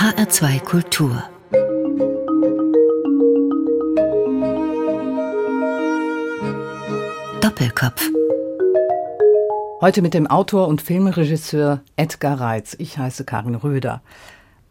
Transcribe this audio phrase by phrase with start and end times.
[0.00, 1.22] HR2 Kultur
[7.42, 8.08] Doppelkopf
[9.82, 12.74] Heute mit dem Autor und Filmregisseur Edgar Reitz.
[12.78, 14.00] Ich heiße Karin Röder.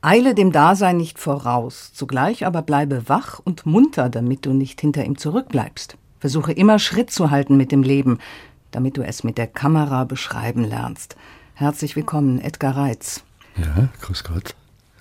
[0.02, 5.06] Eile dem Dasein nicht voraus, zugleich aber bleibe wach und munter, damit du nicht hinter
[5.06, 5.96] ihm zurückbleibst.
[6.20, 8.18] Versuche immer Schritt zu halten mit dem Leben,
[8.72, 11.16] damit du es mit der Kamera beschreiben lernst.
[11.54, 13.24] Herzlich willkommen, Edgar Reitz.
[13.56, 14.56] Ja, grüß Gott.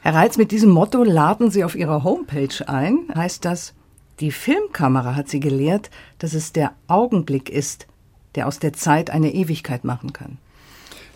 [0.09, 3.09] Herr Reitz, mit diesem Motto laden Sie auf Ihrer Homepage ein.
[3.15, 3.75] Heißt das,
[4.21, 7.87] die Filmkamera hat Sie gelehrt, dass es der Augenblick ist,
[8.35, 10.39] der aus der Zeit eine Ewigkeit machen kann.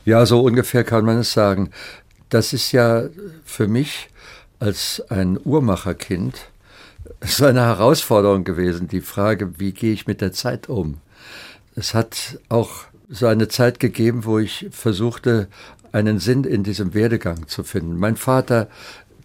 [0.05, 1.71] Ja, so ungefähr kann man es sagen.
[2.29, 3.05] Das ist ja
[3.47, 4.11] für mich
[4.61, 6.51] als ein Uhrmacherkind
[7.23, 10.99] so eine Herausforderung gewesen, die Frage, wie gehe ich mit der Zeit um?
[11.75, 12.73] Es hat auch
[13.09, 15.49] so eine Zeit gegeben, wo ich versuchte,
[15.93, 17.97] einen Sinn in diesem Werdegang zu finden.
[17.97, 18.69] Mein Vater,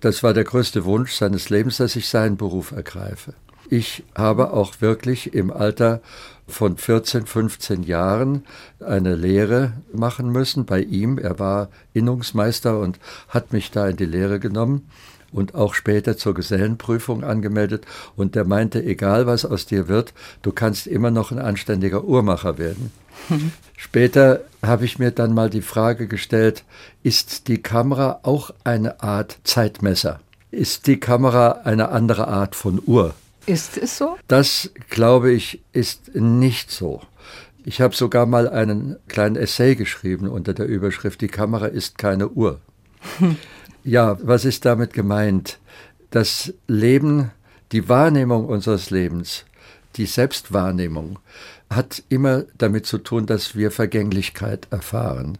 [0.01, 3.33] das war der größte Wunsch seines Lebens, dass ich seinen Beruf ergreife.
[3.69, 6.01] Ich habe auch wirklich im Alter
[6.47, 8.45] von 14, 15 Jahren
[8.79, 11.17] eine Lehre machen müssen bei ihm.
[11.17, 14.89] Er war Innungsmeister und hat mich da in die Lehre genommen
[15.33, 17.85] und auch später zur Gesellenprüfung angemeldet.
[18.15, 22.57] Und der meinte, egal was aus dir wird, du kannst immer noch ein anständiger Uhrmacher
[22.57, 22.91] werden.
[23.75, 26.63] Später habe ich mir dann mal die Frage gestellt,
[27.03, 30.19] ist die Kamera auch eine Art Zeitmesser?
[30.51, 33.13] Ist die Kamera eine andere Art von Uhr?
[33.45, 34.17] Ist es so?
[34.27, 37.01] Das, glaube ich, ist nicht so.
[37.63, 42.29] Ich habe sogar mal einen kleinen Essay geschrieben unter der Überschrift Die Kamera ist keine
[42.29, 42.59] Uhr.
[43.83, 45.59] Ja, was ist damit gemeint?
[46.09, 47.31] Das Leben,
[47.71, 49.45] die Wahrnehmung unseres Lebens,
[49.97, 51.19] die Selbstwahrnehmung
[51.69, 55.37] hat immer damit zu tun, dass wir Vergänglichkeit erfahren,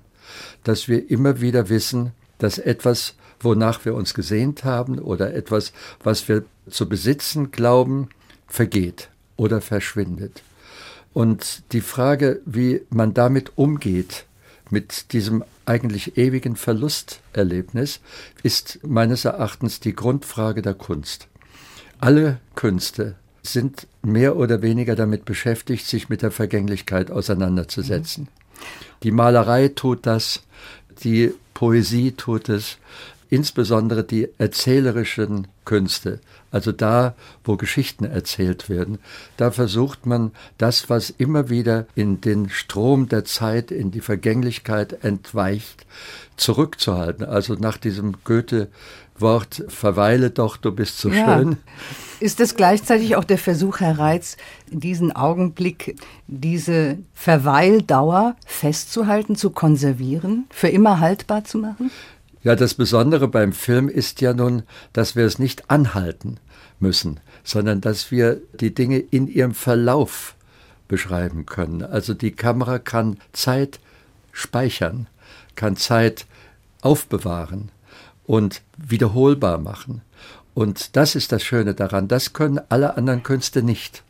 [0.64, 6.28] dass wir immer wieder wissen, dass etwas, wonach wir uns gesehnt haben oder etwas, was
[6.28, 8.10] wir zu besitzen glauben,
[8.48, 10.42] vergeht oder verschwindet.
[11.14, 14.26] Und die Frage, wie man damit umgeht,
[14.70, 18.02] mit diesem eigentlich ewigen Verlusterlebnis,
[18.44, 21.28] ist meines Erachtens die Grundfrage der Kunst.
[22.00, 23.16] Alle Künste
[23.48, 28.24] sind mehr oder weniger damit beschäftigt, sich mit der Vergänglichkeit auseinanderzusetzen.
[28.24, 28.48] Mhm.
[29.04, 30.44] Die Malerei tut das,
[31.04, 32.78] die Poesie tut es,
[33.30, 36.20] insbesondere die erzählerischen Künste,
[36.50, 37.14] also da,
[37.44, 39.00] wo Geschichten erzählt werden,
[39.36, 45.04] da versucht man das, was immer wieder in den Strom der Zeit, in die Vergänglichkeit
[45.04, 45.86] entweicht,
[46.38, 47.26] zurückzuhalten.
[47.26, 48.70] Also nach diesem Goethe
[49.20, 51.38] Wort verweile doch, du bist so ja.
[51.38, 51.58] schön.
[52.20, 54.38] Ist das gleichzeitig auch der Versuch, Herr Reitz,
[54.72, 55.96] diesen Augenblick,
[56.28, 61.92] diese Verweildauer festzuhalten, zu konservieren, für immer haltbar zu machen?
[62.44, 64.64] Ja, das Besondere beim Film ist ja nun,
[64.94, 66.38] dass wir es nicht anhalten
[66.80, 70.36] müssen, sondern dass wir die Dinge in ihrem Verlauf
[70.88, 71.84] beschreiben können.
[71.84, 73.80] Also die Kamera kann Zeit
[74.32, 75.08] speichern,
[75.56, 76.26] kann Zeit
[76.82, 77.70] aufbewahren
[78.28, 80.02] und wiederholbar machen.
[80.54, 82.08] Und das ist das Schöne daran.
[82.08, 84.04] Das können alle anderen Künste nicht.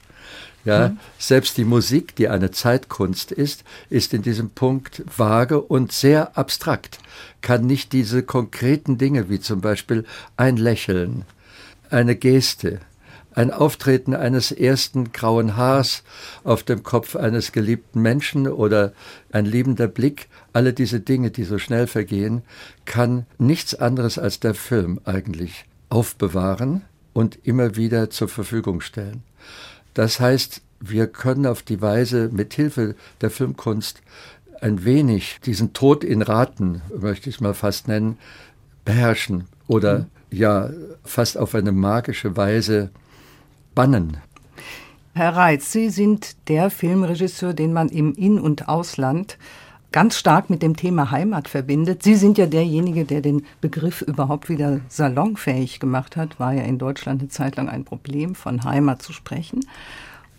[0.65, 0.99] Ja, mhm.
[1.17, 6.99] selbst die Musik, die eine Zeitkunst ist, ist in diesem Punkt vage und sehr abstrakt,
[7.41, 10.03] kann nicht diese konkreten Dinge wie zum Beispiel
[10.35, 11.23] ein Lächeln,
[11.89, 12.81] eine Geste,
[13.37, 16.01] ein Auftreten eines ersten grauen Haars
[16.43, 18.93] auf dem Kopf eines geliebten Menschen oder
[19.31, 22.41] ein liebender Blick, alle diese Dinge, die so schnell vergehen,
[22.85, 26.81] kann nichts anderes als der Film eigentlich aufbewahren
[27.13, 29.21] und immer wieder zur Verfügung stellen.
[29.93, 34.01] Das heißt, wir können auf die Weise mit Hilfe der Filmkunst
[34.61, 38.17] ein wenig diesen Tod in Raten, möchte ich es mal fast nennen,
[38.83, 40.05] beherrschen oder mhm.
[40.31, 40.69] ja
[41.03, 42.89] fast auf eine magische Weise
[43.77, 44.17] bannen.
[45.13, 49.37] Herr Reitz, Sie sind der Filmregisseur, den man im In- und Ausland
[49.91, 52.01] ganz stark mit dem Thema Heimat verbindet.
[52.01, 56.39] Sie sind ja derjenige, der den Begriff überhaupt wieder salonfähig gemacht hat.
[56.39, 59.59] War ja in Deutschland eine Zeit lang ein Problem, von Heimat zu sprechen.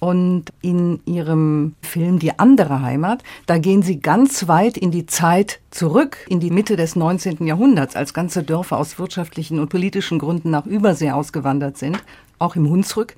[0.01, 5.61] Und in Ihrem Film Die andere Heimat, da gehen Sie ganz weit in die Zeit
[5.71, 7.47] zurück, in die Mitte des 19.
[7.47, 12.03] Jahrhunderts, als ganze Dörfer aus wirtschaftlichen und politischen Gründen nach Übersee ausgewandert sind,
[12.39, 13.17] auch im Hunsrück.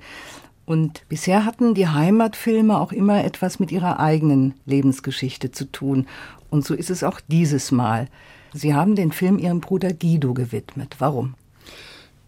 [0.65, 6.07] Und bisher hatten die Heimatfilme auch immer etwas mit ihrer eigenen Lebensgeschichte zu tun.
[6.49, 8.07] Und so ist es auch dieses Mal.
[8.53, 10.95] Sie haben den Film Ihrem Bruder Guido gewidmet.
[10.99, 11.35] Warum?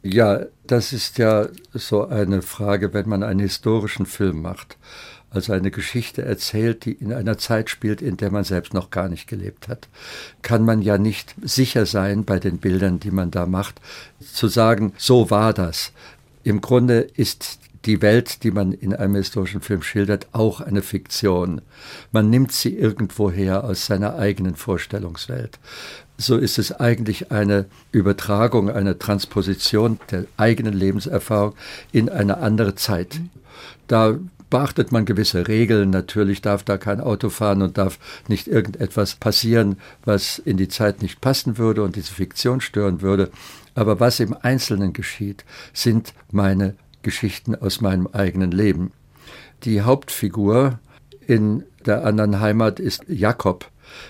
[0.01, 4.77] Ja, das ist ja so eine Frage, wenn man einen historischen Film macht.
[5.33, 9.09] also eine Geschichte erzählt, die in einer Zeit spielt, in der man selbst noch gar
[9.09, 9.87] nicht gelebt hat,
[10.43, 13.81] kann man ja nicht sicher sein bei den Bildern, die man da macht,
[14.21, 15.91] zu sagen, so war das.
[16.43, 21.61] Im Grunde ist die Welt, die man in einem historischen Film schildert, auch eine Fiktion.
[22.11, 25.59] Man nimmt sie irgendwoher aus seiner eigenen Vorstellungswelt.
[26.17, 31.55] So ist es eigentlich eine Übertragung, eine Transposition der eigenen Lebenserfahrung
[31.91, 33.19] in eine andere Zeit.
[33.87, 34.17] Da
[34.49, 35.89] beachtet man gewisse Regeln.
[35.89, 37.97] Natürlich darf da kein Auto fahren und darf
[38.27, 43.31] nicht irgendetwas passieren, was in die Zeit nicht passen würde und diese Fiktion stören würde.
[43.75, 48.91] Aber was im Einzelnen geschieht, sind meine Geschichten aus meinem eigenen Leben.
[49.63, 50.79] Die Hauptfigur
[51.27, 53.69] in der anderen Heimat ist Jakob.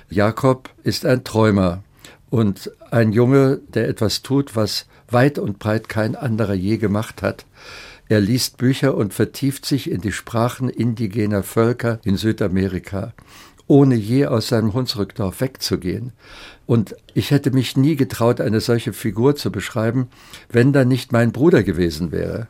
[0.09, 1.83] Jakob ist ein Träumer
[2.29, 7.45] und ein Junge, der etwas tut, was weit und breit kein anderer je gemacht hat.
[8.09, 13.13] Er liest Bücher und vertieft sich in die Sprachen indigener Völker in Südamerika,
[13.67, 16.11] ohne je aus seinem Hunsrückdorf wegzugehen.
[16.65, 20.07] Und ich hätte mich nie getraut, eine solche Figur zu beschreiben,
[20.49, 22.47] wenn da nicht mein Bruder gewesen wäre.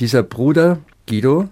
[0.00, 1.48] Dieser Bruder, Guido,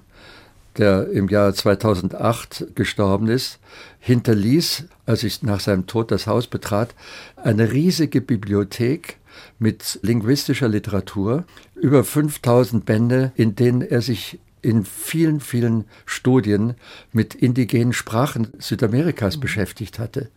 [0.77, 3.59] der im Jahr 2008 gestorben ist,
[4.01, 6.95] hinterließ, als ich nach seinem Tod das Haus betrat,
[7.37, 9.19] eine riesige Bibliothek
[9.59, 16.75] mit linguistischer Literatur, über 5000 Bände, in denen er sich in vielen, vielen Studien
[17.13, 19.41] mit indigenen Sprachen Südamerikas mhm.
[19.41, 20.31] beschäftigt hatte.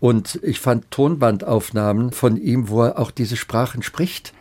[0.00, 4.32] Und ich fand Tonbandaufnahmen von ihm, wo er auch diese Sprachen spricht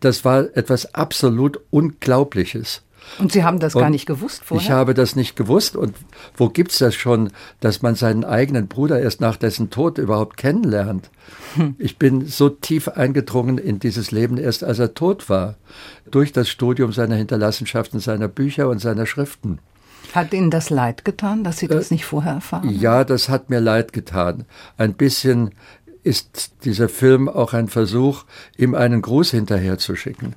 [0.00, 2.82] das war etwas absolut Unglaubliches.
[3.18, 4.64] Und Sie haben das und gar nicht gewusst vorher?
[4.64, 5.76] Ich habe das nicht gewusst.
[5.76, 5.94] Und
[6.36, 7.30] wo gibt es das schon,
[7.60, 11.10] dass man seinen eigenen Bruder erst nach dessen Tod überhaupt kennenlernt?
[11.54, 11.74] Hm.
[11.78, 15.56] Ich bin so tief eingedrungen in dieses Leben erst als er tot war.
[16.10, 19.58] Durch das Studium seiner Hinterlassenschaften, seiner Bücher und seiner Schriften.
[20.14, 22.70] Hat Ihnen das leid getan, dass Sie das äh, nicht vorher erfahren?
[22.70, 24.44] Ja, das hat mir leid getan.
[24.78, 25.50] Ein bisschen
[26.06, 28.24] ist dieser Film auch ein Versuch,
[28.56, 30.36] ihm einen Gruß hinterherzuschicken.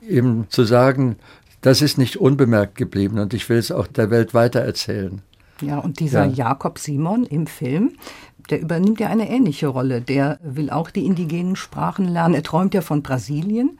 [0.00, 1.16] Ihm zu sagen,
[1.60, 5.22] das ist nicht unbemerkt geblieben und ich will es auch der Welt weitererzählen.
[5.60, 6.48] Ja, und dieser ja.
[6.48, 7.92] Jakob Simon im Film,
[8.48, 10.00] der übernimmt ja eine ähnliche Rolle.
[10.00, 12.34] Der will auch die indigenen Sprachen lernen.
[12.34, 13.78] Er träumt ja von Brasilien.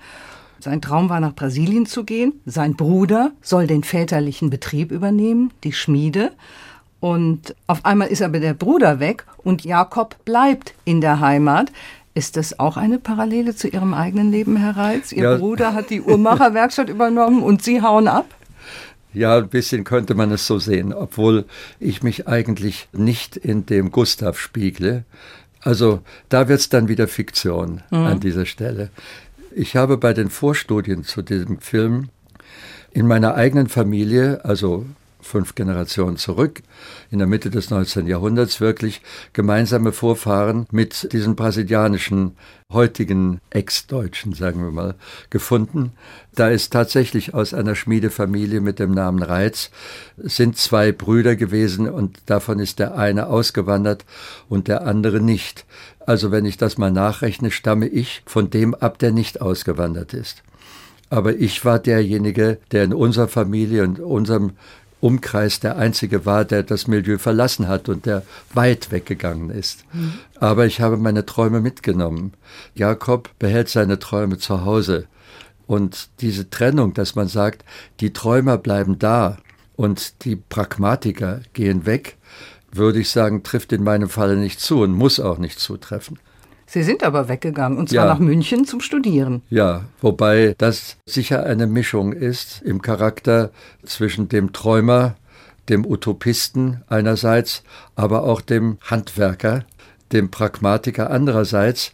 [0.59, 2.35] Sein Traum war, nach Brasilien zu gehen.
[2.45, 6.33] Sein Bruder soll den väterlichen Betrieb übernehmen, die Schmiede.
[7.01, 11.73] Und auf einmal ist aber der Bruder weg und Jakob bleibt in der Heimat.
[12.15, 15.13] Ist das auch eine Parallele zu Ihrem eigenen Leben, Herr Reitz?
[15.13, 15.37] Ihr ja.
[15.37, 18.27] Bruder hat die Uhrmacherwerkstatt übernommen und Sie hauen ab?
[19.13, 21.45] Ja, ein bisschen könnte man es so sehen, obwohl
[21.79, 25.05] ich mich eigentlich nicht in dem Gustav spiegle.
[25.61, 27.99] Also da wird es dann wieder Fiktion mhm.
[27.99, 28.91] an dieser Stelle.
[29.55, 32.09] Ich habe bei den Vorstudien zu diesem Film
[32.93, 34.87] in meiner eigenen Familie, also
[35.23, 36.63] fünf Generationen zurück,
[37.11, 38.07] in der Mitte des 19.
[38.07, 39.03] Jahrhunderts wirklich
[39.33, 42.37] gemeinsame Vorfahren mit diesen brasilianischen
[42.73, 44.95] heutigen Ex-Deutschen, sagen wir mal,
[45.29, 45.93] gefunden.
[46.35, 49.71] Da ist tatsächlich aus einer Schmiedefamilie mit dem Namen Reitz
[50.17, 54.05] sind zwei Brüder gewesen und davon ist der eine ausgewandert
[54.49, 55.67] und der andere nicht.
[56.07, 60.43] Also wenn ich das mal nachrechne, stamme ich von dem ab, der nicht ausgewandert ist.
[61.13, 64.53] Aber ich war derjenige, der in unserer Familie und unserem
[65.01, 69.85] Umkreis der einzige war, der das Milieu verlassen hat und der weit weggegangen ist.
[69.93, 70.15] Mhm.
[70.39, 72.35] Aber ich habe meine Träume mitgenommen.
[72.75, 75.07] Jakob behält seine Träume zu Hause.
[75.67, 77.65] Und diese Trennung, dass man sagt,
[78.01, 79.39] die Träumer bleiben da
[79.77, 82.17] und die Pragmatiker gehen weg,
[82.73, 86.19] würde ich sagen, trifft in meinem Falle nicht zu und muss auch nicht zutreffen.
[86.73, 88.13] Sie sind aber weggegangen, und zwar ja.
[88.15, 89.43] nach München zum Studieren.
[89.51, 93.51] Ja, wobei das sicher eine Mischung ist im Charakter
[93.85, 95.17] zwischen dem Träumer,
[95.69, 97.65] dem Utopisten einerseits,
[97.97, 99.65] aber auch dem Handwerker,
[100.13, 101.91] dem Pragmatiker andererseits.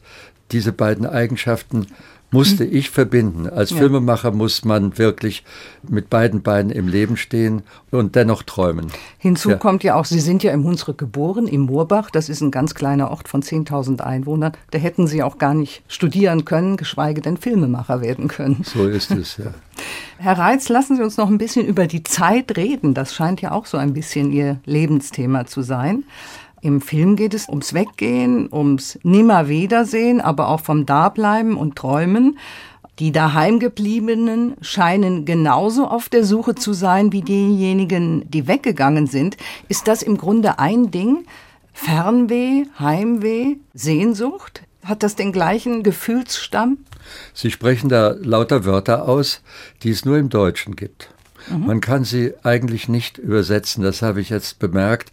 [0.53, 1.87] Diese beiden Eigenschaften
[2.31, 3.49] musste ich verbinden.
[3.49, 3.79] Als ja.
[3.79, 5.45] Filmemacher muss man wirklich
[5.89, 8.89] mit beiden Beinen im Leben stehen und dennoch träumen.
[9.19, 9.57] Hinzu ja.
[9.57, 12.11] kommt ja auch, Sie sind ja im Hunsrück geboren, im Moorbach.
[12.11, 14.53] Das ist ein ganz kleiner Ort von 10.000 Einwohnern.
[14.71, 18.63] Da hätten Sie auch gar nicht studieren können, geschweige denn Filmemacher werden können.
[18.65, 19.47] So ist es, ja.
[20.19, 22.95] Herr Reitz, lassen Sie uns noch ein bisschen über die Zeit reden.
[22.95, 26.05] Das scheint ja auch so ein bisschen Ihr Lebensthema zu sein.
[26.67, 32.41] Im Film geht es ums Weggehen, ums Nimmerwiedersehen, aber auch vom Dableiben und Träumen.
[32.99, 39.37] Die daheimgebliebenen scheinen genauso auf der Suche zu sein wie diejenigen, die weggegangen sind.
[39.69, 41.25] Ist das im Grunde ein Ding?
[41.73, 44.65] Fernweh, Heimweh, Sehnsucht?
[44.83, 46.79] Hat das den gleichen Gefühlsstamm?
[47.33, 49.41] Sie sprechen da lauter Wörter aus,
[49.85, 51.15] die es nur im Deutschen gibt.
[51.51, 51.67] Mhm.
[51.67, 55.13] Man kann sie eigentlich nicht übersetzen, das habe ich jetzt bemerkt.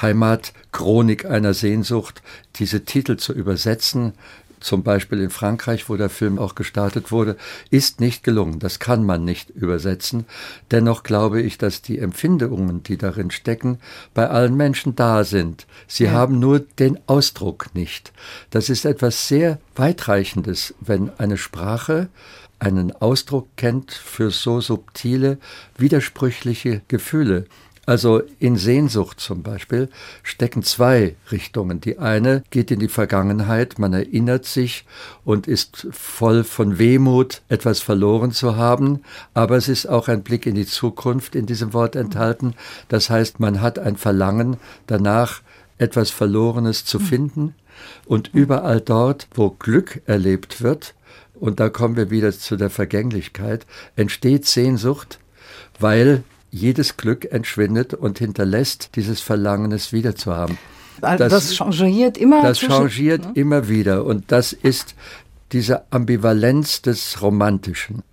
[0.00, 2.22] Heimat, Chronik einer Sehnsucht,
[2.56, 4.14] diese Titel zu übersetzen,
[4.62, 7.36] zum Beispiel in Frankreich, wo der Film auch gestartet wurde,
[7.70, 8.58] ist nicht gelungen.
[8.58, 10.24] Das kann man nicht übersetzen.
[10.70, 13.78] Dennoch glaube ich, dass die Empfindungen, die darin stecken,
[14.14, 15.66] bei allen Menschen da sind.
[15.86, 16.12] Sie ja.
[16.12, 18.12] haben nur den Ausdruck nicht.
[18.50, 22.08] Das ist etwas sehr weitreichendes, wenn eine Sprache
[22.62, 25.38] einen Ausdruck kennt für so subtile,
[25.76, 27.46] widersprüchliche Gefühle.
[27.84, 29.88] Also in Sehnsucht zum Beispiel
[30.22, 31.80] stecken zwei Richtungen.
[31.80, 34.84] Die eine geht in die Vergangenheit, man erinnert sich
[35.24, 39.00] und ist voll von Wehmut, etwas verloren zu haben,
[39.34, 42.54] aber es ist auch ein Blick in die Zukunft in diesem Wort enthalten.
[42.86, 45.42] Das heißt, man hat ein Verlangen danach,
[45.78, 47.56] etwas Verlorenes zu finden
[48.06, 50.94] und überall dort, wo Glück erlebt wird,
[51.42, 55.18] und da kommen wir wieder zu der Vergänglichkeit, entsteht Sehnsucht,
[55.80, 56.22] weil
[56.52, 60.56] jedes Glück entschwindet und hinterlässt dieses Verlangen, es wiederzuhaben.
[61.00, 62.42] Also das, das changiert immer.
[62.42, 63.32] Das changiert ne?
[63.34, 64.04] immer wieder.
[64.04, 64.94] Und das ist
[65.50, 68.04] diese Ambivalenz des Romantischen.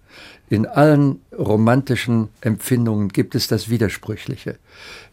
[0.50, 4.58] In allen romantischen Empfindungen gibt es das Widersprüchliche.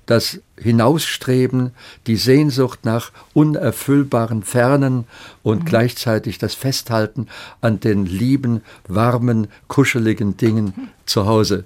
[0.07, 1.73] Das Hinausstreben,
[2.07, 5.05] die Sehnsucht nach unerfüllbaren Fernen
[5.43, 5.65] und mhm.
[5.67, 7.27] gleichzeitig das Festhalten
[7.61, 11.65] an den lieben, warmen, kuscheligen Dingen zu Hause.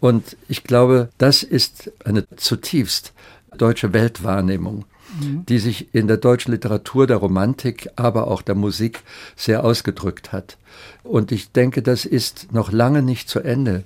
[0.00, 3.12] Und ich glaube, das ist eine zutiefst
[3.56, 4.84] deutsche Weltwahrnehmung,
[5.20, 5.46] mhm.
[5.46, 9.02] die sich in der deutschen Literatur, der Romantik, aber auch der Musik
[9.36, 10.56] sehr ausgedrückt hat.
[11.04, 13.84] Und ich denke, das ist noch lange nicht zu Ende.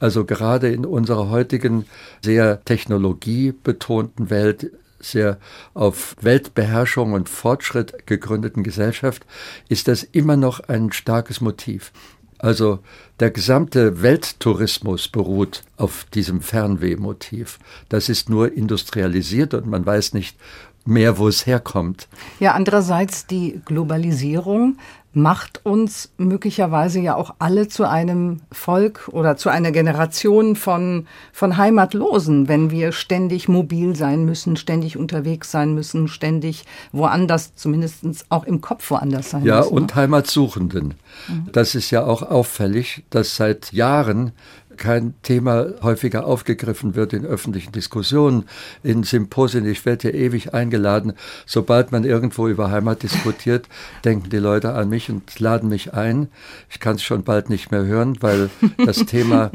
[0.00, 1.86] Also gerade in unserer heutigen
[2.22, 5.38] sehr technologiebetonten Welt sehr
[5.74, 9.24] auf Weltbeherrschung und Fortschritt gegründeten Gesellschaft
[9.68, 11.92] ist das immer noch ein starkes Motiv.
[12.38, 12.78] Also
[13.18, 17.58] der gesamte Welttourismus beruht auf diesem Fernwehmotiv.
[17.88, 20.36] Das ist nur industrialisiert und man weiß nicht
[20.84, 22.08] mehr, wo es herkommt.
[22.40, 24.78] Ja, andererseits die Globalisierung
[25.12, 31.56] macht uns möglicherweise ja auch alle zu einem Volk oder zu einer Generation von, von
[31.56, 38.44] Heimatlosen, wenn wir ständig mobil sein müssen, ständig unterwegs sein müssen, ständig woanders, zumindest auch
[38.44, 39.70] im Kopf woanders sein ja, müssen.
[39.70, 39.94] Ja, und ne?
[39.94, 40.94] Heimatsuchenden.
[41.28, 41.48] Mhm.
[41.52, 44.32] Das ist ja auch auffällig, dass seit Jahren
[44.78, 48.44] kein Thema häufiger aufgegriffen wird in öffentlichen Diskussionen,
[48.82, 49.66] in Symposien.
[49.66, 51.12] Ich werde ja ewig eingeladen.
[51.44, 53.68] Sobald man irgendwo über Heimat diskutiert,
[54.04, 56.28] denken die Leute an mich und laden mich ein.
[56.70, 58.50] Ich kann es schon bald nicht mehr hören, weil
[58.84, 59.50] das Thema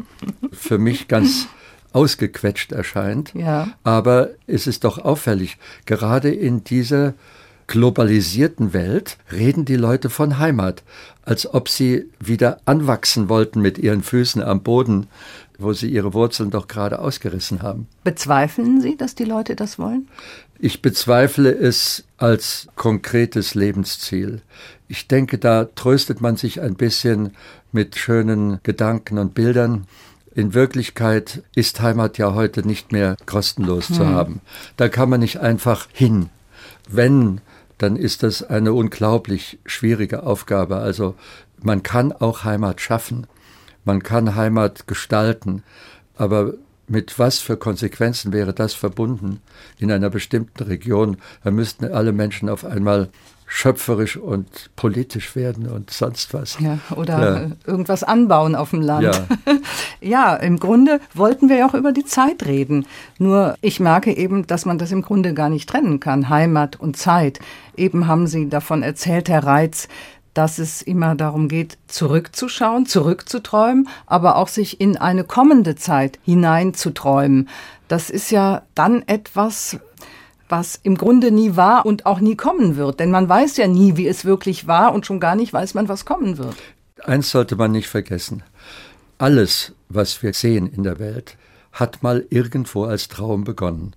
[0.52, 1.48] für mich ganz
[1.94, 3.34] ausgequetscht erscheint.
[3.34, 3.70] Ja.
[3.84, 7.14] Aber es ist doch auffällig, gerade in dieser
[7.68, 10.84] globalisierten Welt reden die Leute von Heimat,
[11.24, 15.08] als ob sie wieder anwachsen wollten mit ihren Füßen am Boden,
[15.58, 17.88] wo sie ihre Wurzeln doch gerade ausgerissen haben.
[18.04, 20.08] Bezweifeln Sie, dass die Leute das wollen?
[20.60, 24.42] Ich bezweifle es als konkretes Lebensziel.
[24.88, 27.32] Ich denke, da tröstet man sich ein bisschen
[27.72, 29.88] mit schönen Gedanken und Bildern.
[30.36, 33.96] In Wirklichkeit ist Heimat ja heute nicht mehr kostenlos hm.
[33.96, 34.42] zu haben.
[34.78, 36.30] Da kann man nicht einfach hin.
[36.90, 37.42] Wenn
[37.78, 40.78] dann ist das eine unglaublich schwierige Aufgabe.
[40.78, 41.16] Also
[41.62, 43.28] man kann auch Heimat schaffen,
[43.86, 45.64] man kann Heimat gestalten,
[46.16, 46.54] aber
[46.88, 49.42] mit was für Konsequenzen wäre das verbunden
[49.80, 51.18] in einer bestimmten Region?
[51.44, 53.10] Da müssten alle Menschen auf einmal
[53.46, 56.58] schöpferisch und politisch werden und sonst was.
[56.60, 57.52] Ja, oder ja.
[57.66, 59.04] irgendwas anbauen auf dem Land.
[59.04, 59.28] Ja.
[60.02, 62.86] ja, im Grunde wollten wir ja auch über die Zeit reden.
[63.18, 66.98] Nur ich merke eben, dass man das im Grunde gar nicht trennen kann, Heimat und
[66.98, 67.40] Zeit.
[67.76, 69.88] Eben haben Sie davon erzählt, Herr Reitz,
[70.34, 77.50] dass es immer darum geht, zurückzuschauen, zurückzuträumen, aber auch sich in eine kommende Zeit hineinzuträumen.
[77.88, 79.78] Das ist ja dann etwas,
[80.54, 83.00] was im Grunde nie war und auch nie kommen wird.
[83.00, 85.90] Denn man weiß ja nie, wie es wirklich war und schon gar nicht weiß man,
[85.90, 86.56] was kommen wird.
[87.04, 88.44] Eins sollte man nicht vergessen.
[89.18, 91.38] Alles, was wir sehen in der Welt,
[91.72, 93.96] hat mal irgendwo als Traum begonnen.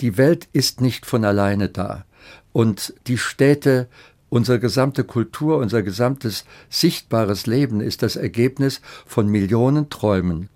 [0.00, 2.04] Die Welt ist nicht von alleine da.
[2.52, 3.86] Und die Städte,
[4.28, 10.48] unsere gesamte Kultur, unser gesamtes sichtbares Leben ist das Ergebnis von Millionen Träumen.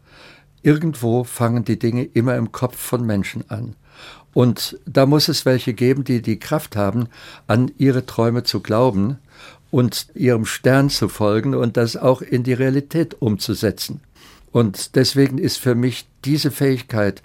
[0.62, 3.76] Irgendwo fangen die Dinge immer im Kopf von Menschen an.
[4.32, 7.08] Und da muss es welche geben, die die Kraft haben,
[7.46, 9.18] an ihre Träume zu glauben
[9.70, 14.00] und ihrem Stern zu folgen und das auch in die Realität umzusetzen.
[14.52, 17.22] Und deswegen ist für mich diese Fähigkeit,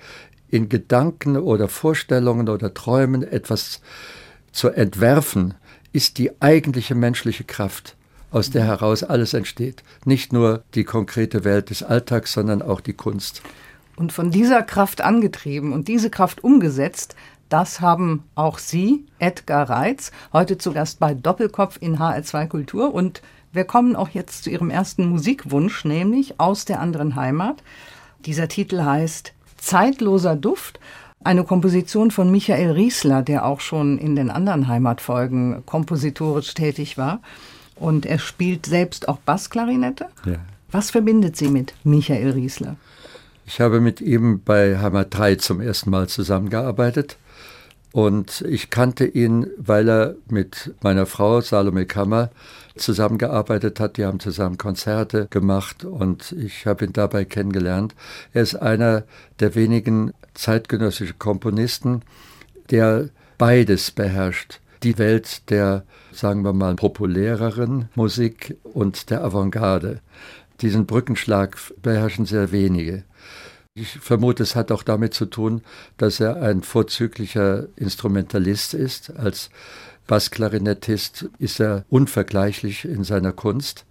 [0.50, 3.82] in Gedanken oder Vorstellungen oder Träumen etwas
[4.52, 5.56] zu entwerfen,
[5.92, 7.96] ist die eigentliche menschliche Kraft,
[8.32, 9.84] aus der heraus alles entsteht.
[10.06, 13.42] Nicht nur die konkrete Welt des Alltags, sondern auch die Kunst.
[13.98, 17.16] Und von dieser Kraft angetrieben und diese Kraft umgesetzt,
[17.50, 22.94] das haben auch Sie, Edgar Reitz, heute zu Gast bei Doppelkopf in HR2 Kultur.
[22.94, 23.22] Und
[23.54, 27.64] wir kommen auch jetzt zu Ihrem ersten Musikwunsch, nämlich aus der anderen Heimat.
[28.25, 30.80] Dieser Titel heißt Zeitloser Duft,
[31.24, 37.22] eine Komposition von Michael Riesler, der auch schon in den anderen Heimatfolgen kompositorisch tätig war.
[37.75, 40.08] Und er spielt selbst auch Bassklarinette.
[40.25, 40.38] Ja.
[40.72, 42.75] Was verbindet Sie mit Michael Riesler?
[43.48, 47.18] Ich habe mit ihm bei Heimat 3 zum ersten Mal zusammengearbeitet.
[47.92, 52.32] Und ich kannte ihn, weil er mit meiner Frau Salome Kammer
[52.75, 53.98] zusammengearbeitet hat.
[53.98, 57.96] Die haben zusammen Konzerte gemacht und ich habe ihn dabei kennengelernt.
[58.34, 59.04] Er ist einer
[59.40, 62.02] der wenigen zeitgenössischen Komponisten,
[62.72, 64.60] der beides beherrscht.
[64.84, 70.02] Die Welt der, sagen wir mal, populäreren Musik und der Avantgarde.
[70.62, 73.04] Diesen Brückenschlag beherrschen sehr wenige.
[73.77, 75.62] Ich vermute, es hat auch damit zu tun,
[75.98, 79.13] dass er ein vorzüglicher Instrumentalist ist.
[79.17, 79.50] Als
[80.08, 83.86] Bassklarinettist ist er unvergleichlich in seiner Kunst.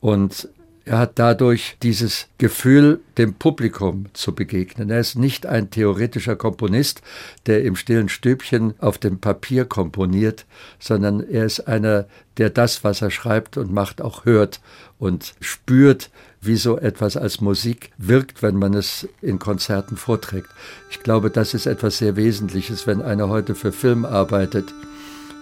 [0.00, 0.48] Und
[0.86, 4.88] er hat dadurch dieses Gefühl, dem Publikum zu begegnen.
[4.88, 7.02] Er ist nicht ein theoretischer Komponist,
[7.46, 10.46] der im stillen Stübchen auf dem Papier komponiert,
[10.78, 14.60] sondern er ist einer, der das, was er schreibt und macht, auch hört
[14.96, 20.48] und spürt, wie so etwas als Musik wirkt, wenn man es in Konzerten vorträgt.
[20.90, 24.72] Ich glaube, das ist etwas sehr Wesentliches, wenn einer heute für Film arbeitet,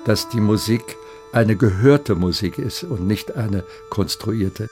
[0.06, 0.96] dass die Musik
[1.34, 4.68] eine gehörte Musik ist und nicht eine konstruierte.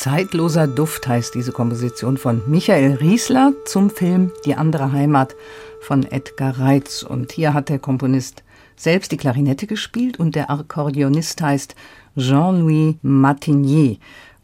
[0.00, 5.36] Zeitloser Duft heißt diese Komposition von Michael Riesler zum Film Die andere Heimat
[5.82, 7.02] von Edgar Reitz.
[7.02, 8.42] Und hier hat der Komponist
[8.76, 11.74] selbst die Klarinette gespielt und der Akkordeonist heißt
[12.16, 13.98] Jean-Louis Martinier.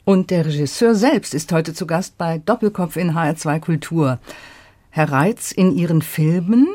[0.04, 4.18] Und der Regisseur selbst ist heute zu Gast bei Doppelkopf in HR2 Kultur.
[4.90, 6.68] Herr Reitz, in Ihren Filmen,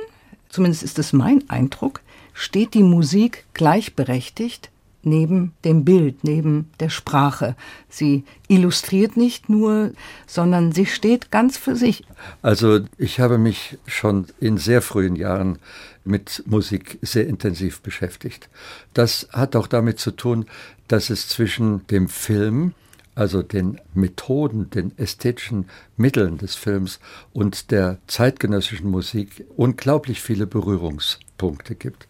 [0.50, 2.02] zumindest ist es mein Eindruck,
[2.34, 4.71] steht die Musik gleichberechtigt
[5.04, 7.56] neben dem Bild, neben der Sprache.
[7.90, 9.92] Sie illustriert nicht nur,
[10.28, 12.04] sondern sie steht ganz für sich.
[12.42, 15.60] Also ich habe mich schon in sehr frühen Jahren
[16.04, 18.50] mit Musik sehr intensiv beschäftigt.
[18.94, 20.46] Das hat auch damit zu tun,
[20.88, 22.74] dass es zwischen dem Film,
[23.16, 27.00] also den Methoden, den ästhetischen Mitteln des Films
[27.34, 32.08] und der zeitgenössischen Musik unglaublich viele Berührungspunkte gibt.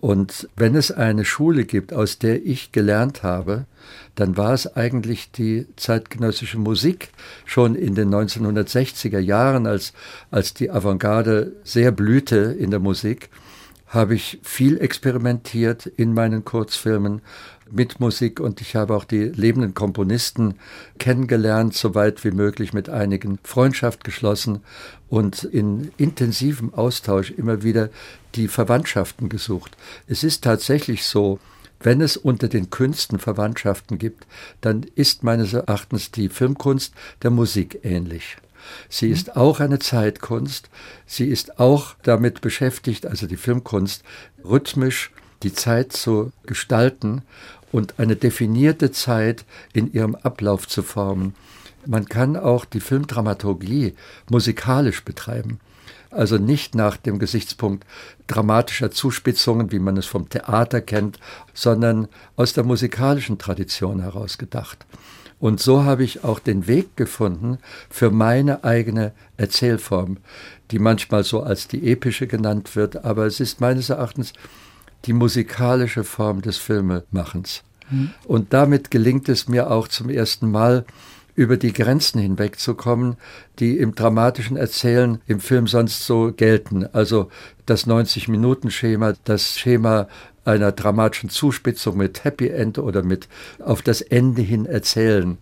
[0.00, 3.66] Und wenn es eine Schule gibt, aus der ich gelernt habe,
[4.14, 7.10] dann war es eigentlich die zeitgenössische Musik
[7.44, 9.92] schon in den 1960er Jahren, als,
[10.30, 13.28] als die Avantgarde sehr blühte in der Musik,
[13.88, 17.20] habe ich viel experimentiert in meinen Kurzfilmen
[17.72, 20.54] mit Musik und ich habe auch die lebenden Komponisten
[20.98, 24.60] kennengelernt, so weit wie möglich mit einigen Freundschaft geschlossen
[25.08, 27.90] und in intensivem Austausch immer wieder
[28.34, 29.76] die Verwandtschaften gesucht.
[30.06, 31.38] Es ist tatsächlich so,
[31.80, 34.26] wenn es unter den Künsten Verwandtschaften gibt,
[34.60, 38.36] dann ist meines Erachtens die Filmkunst der Musik ähnlich.
[38.88, 39.32] Sie ist mhm.
[39.34, 40.68] auch eine Zeitkunst.
[41.06, 44.04] Sie ist auch damit beschäftigt, also die Filmkunst,
[44.44, 45.10] rhythmisch
[45.42, 47.22] die Zeit zu gestalten
[47.72, 51.34] und eine definierte Zeit in ihrem Ablauf zu formen.
[51.86, 53.94] Man kann auch die Filmdramaturgie
[54.28, 55.60] musikalisch betreiben.
[56.10, 57.86] Also nicht nach dem Gesichtspunkt
[58.26, 61.20] dramatischer Zuspitzungen, wie man es vom Theater kennt,
[61.54, 64.84] sondern aus der musikalischen Tradition heraus gedacht.
[65.38, 70.18] Und so habe ich auch den Weg gefunden für meine eigene Erzählform,
[70.70, 74.34] die manchmal so als die epische genannt wird, aber es ist meines Erachtens
[75.06, 77.62] die musikalische Form des Filmemachens.
[77.90, 78.10] Mhm.
[78.26, 80.84] Und damit gelingt es mir auch zum ersten Mal,
[81.40, 83.16] über die Grenzen hinwegzukommen,
[83.60, 86.86] die im dramatischen Erzählen im Film sonst so gelten.
[86.92, 87.30] Also
[87.64, 90.08] das 90-Minuten-Schema, das Schema
[90.44, 95.38] einer dramatischen Zuspitzung mit Happy End oder mit auf das Ende hin erzählen.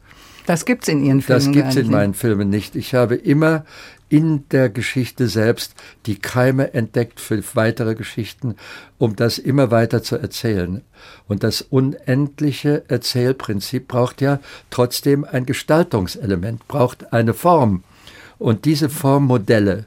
[0.46, 2.74] Das gibt es in Ihren Filmen Das gibt es in meinen Filmen nicht.
[2.74, 3.64] Ich habe immer
[4.08, 5.74] in der Geschichte selbst
[6.06, 8.56] die Keime entdeckt für weitere Geschichten,
[8.98, 10.82] um das immer weiter zu erzählen.
[11.26, 14.40] Und das unendliche Erzählprinzip braucht ja
[14.70, 17.84] trotzdem ein Gestaltungselement, braucht eine Form.
[18.38, 19.84] Und diese Formmodelle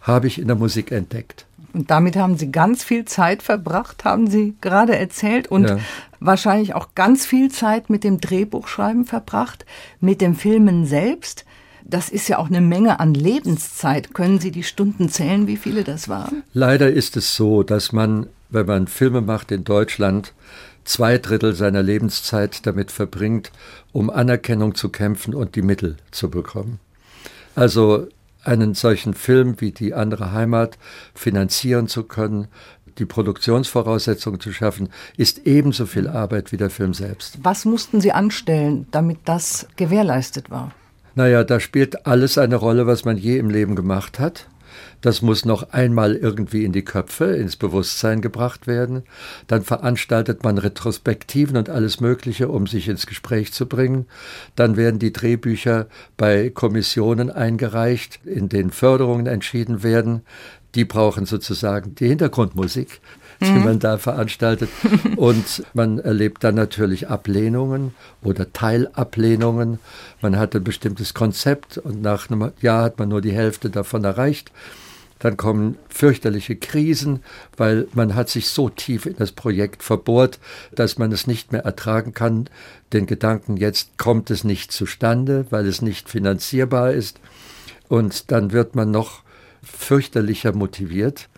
[0.00, 1.46] habe ich in der Musik entdeckt.
[1.72, 5.78] Und damit haben Sie ganz viel Zeit verbracht, haben Sie gerade erzählt, und ja.
[6.20, 9.66] wahrscheinlich auch ganz viel Zeit mit dem Drehbuchschreiben verbracht,
[10.00, 11.44] mit dem Filmen selbst.
[11.88, 14.12] Das ist ja auch eine Menge an Lebenszeit.
[14.12, 16.42] Können Sie die Stunden zählen, wie viele das waren?
[16.52, 20.32] Leider ist es so, dass man, wenn man Filme macht in Deutschland,
[20.84, 23.52] zwei Drittel seiner Lebenszeit damit verbringt,
[23.92, 26.80] um Anerkennung zu kämpfen und die Mittel zu bekommen.
[27.54, 28.08] Also
[28.42, 30.78] einen solchen Film wie Die andere Heimat
[31.14, 32.48] finanzieren zu können,
[32.98, 37.38] die Produktionsvoraussetzungen zu schaffen, ist ebenso viel Arbeit wie der Film selbst.
[37.42, 40.72] Was mussten Sie anstellen, damit das gewährleistet war?
[41.16, 44.48] Naja, da spielt alles eine Rolle, was man je im Leben gemacht hat.
[45.00, 49.02] Das muss noch einmal irgendwie in die Köpfe, ins Bewusstsein gebracht werden.
[49.46, 54.04] Dann veranstaltet man Retrospektiven und alles Mögliche, um sich ins Gespräch zu bringen.
[54.56, 55.86] Dann werden die Drehbücher
[56.18, 60.20] bei Kommissionen eingereicht, in denen Förderungen entschieden werden.
[60.74, 63.00] Die brauchen sozusagen die Hintergrundmusik
[63.40, 63.64] die mhm.
[63.64, 64.68] man da veranstaltet.
[65.16, 69.78] Und man erlebt dann natürlich Ablehnungen oder Teilablehnungen.
[70.20, 74.04] Man hat ein bestimmtes Konzept und nach einem Jahr hat man nur die Hälfte davon
[74.04, 74.50] erreicht.
[75.18, 77.22] Dann kommen fürchterliche Krisen,
[77.56, 80.38] weil man hat sich so tief in das Projekt verbohrt,
[80.74, 82.50] dass man es nicht mehr ertragen kann.
[82.92, 87.18] Den Gedanken, jetzt kommt es nicht zustande, weil es nicht finanzierbar ist.
[87.88, 89.22] Und dann wird man noch
[89.62, 91.28] fürchterlicher motiviert.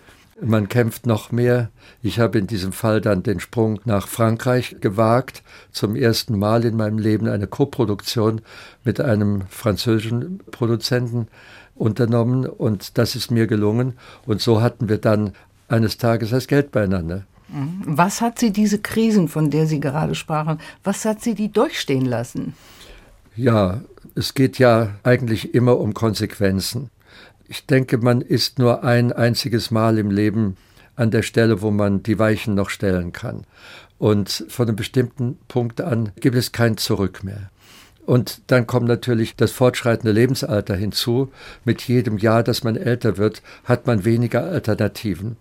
[0.40, 1.70] Man kämpft noch mehr.
[2.00, 5.42] Ich habe in diesem Fall dann den Sprung nach Frankreich gewagt.
[5.72, 8.40] Zum ersten Mal in meinem Leben eine Koproduktion
[8.84, 11.26] mit einem französischen Produzenten
[11.74, 13.94] unternommen und das ist mir gelungen.
[14.26, 15.32] Und so hatten wir dann
[15.68, 17.24] eines Tages das Geld beieinander.
[17.48, 17.82] Mhm.
[17.84, 22.04] Was hat Sie diese Krisen, von der Sie gerade sprachen, was hat Sie die durchstehen
[22.04, 22.54] lassen?
[23.36, 23.80] Ja,
[24.14, 26.90] es geht ja eigentlich immer um Konsequenzen.
[27.48, 30.56] Ich denke, man ist nur ein einziges Mal im Leben
[30.96, 33.44] an der Stelle, wo man die Weichen noch stellen kann.
[33.98, 37.50] Und von einem bestimmten Punkt an gibt es kein Zurück mehr.
[38.04, 41.30] Und dann kommt natürlich das fortschreitende Lebensalter hinzu.
[41.64, 45.36] Mit jedem Jahr, dass man älter wird, hat man weniger Alternativen.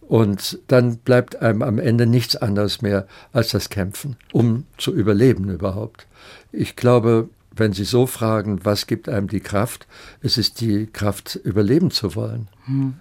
[0.00, 5.48] Und dann bleibt einem am Ende nichts anderes mehr als das Kämpfen, um zu überleben
[5.50, 6.06] überhaupt.
[6.52, 9.86] Ich glaube, wenn Sie so fragen, was gibt einem die Kraft,
[10.22, 12.48] es ist die Kraft, überleben zu wollen.
[12.66, 12.94] Hm.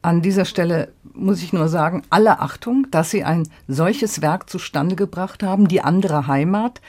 [0.00, 4.94] An dieser Stelle muss ich nur sagen, alle Achtung, dass Sie ein solches Werk zustande
[4.94, 6.80] gebracht haben, die andere Heimat.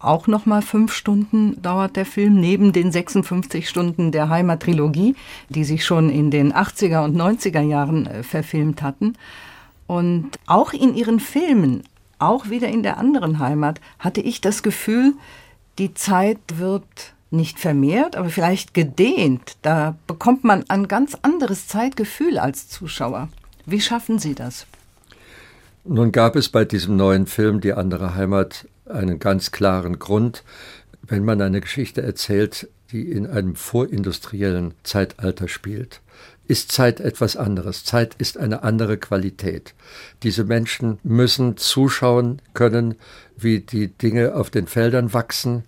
[0.00, 5.16] Auch noch mal fünf Stunden dauert der Film, neben den 56 Stunden der Heimat-Trilogie,
[5.48, 9.14] die sich schon in den 80er und 90er Jahren äh, verfilmt hatten.
[9.86, 11.82] Und auch in Ihren Filmen,
[12.18, 15.14] auch wieder in der anderen Heimat, hatte ich das Gefühl,
[15.78, 19.56] die Zeit wird nicht vermehrt, aber vielleicht gedehnt.
[19.62, 23.28] Da bekommt man ein ganz anderes Zeitgefühl als Zuschauer.
[23.66, 24.66] Wie schaffen Sie das?
[25.84, 30.42] Nun gab es bei diesem neuen Film Die andere Heimat einen ganz klaren Grund.
[31.02, 36.00] Wenn man eine Geschichte erzählt, die in einem vorindustriellen Zeitalter spielt,
[36.48, 37.84] ist Zeit etwas anderes.
[37.84, 39.74] Zeit ist eine andere Qualität.
[40.22, 42.94] Diese Menschen müssen zuschauen können,
[43.36, 45.64] wie die Dinge auf den Feldern wachsen,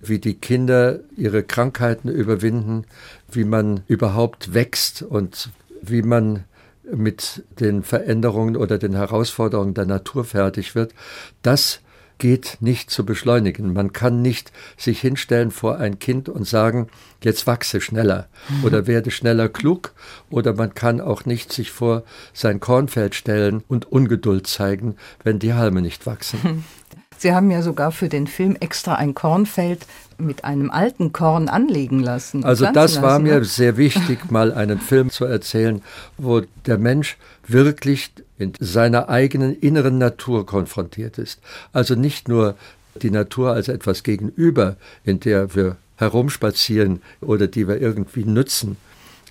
[0.00, 2.84] wie die Kinder ihre Krankheiten überwinden,
[3.30, 5.50] wie man überhaupt wächst und
[5.82, 6.44] wie man
[6.90, 10.94] mit den Veränderungen oder den Herausforderungen der Natur fertig wird,
[11.42, 11.80] das
[12.20, 13.72] geht nicht zu beschleunigen.
[13.72, 16.86] Man kann nicht sich hinstellen vor ein Kind und sagen,
[17.24, 18.64] jetzt wachse schneller mhm.
[18.64, 19.92] oder werde schneller klug
[20.30, 25.54] oder man kann auch nicht sich vor sein Kornfeld stellen und Ungeduld zeigen, wenn die
[25.54, 26.64] Halme nicht wachsen.
[27.20, 29.84] Sie haben ja sogar für den Film extra ein Kornfeld
[30.16, 32.44] mit einem alten Korn anlegen lassen.
[32.44, 33.44] Also das war lassen, mir ne?
[33.44, 35.82] sehr wichtig, mal einen Film zu erzählen,
[36.16, 41.40] wo der Mensch wirklich in seiner eigenen inneren Natur konfrontiert ist.
[41.74, 42.54] Also nicht nur
[43.02, 48.78] die Natur als etwas gegenüber, in der wir herumspazieren oder die wir irgendwie nützen,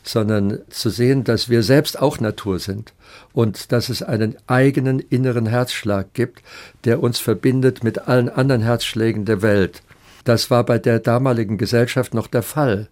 [0.04, 2.94] sondern zu sehen, dass wir selbst auch Natur sind
[3.34, 6.42] und dass es einen eigenen inneren Herzschlag gibt,
[6.86, 9.82] der uns verbindet mit allen anderen Herzschlägen der Welt.
[10.24, 12.88] Das war bei der damaligen Gesellschaft noch der Fall.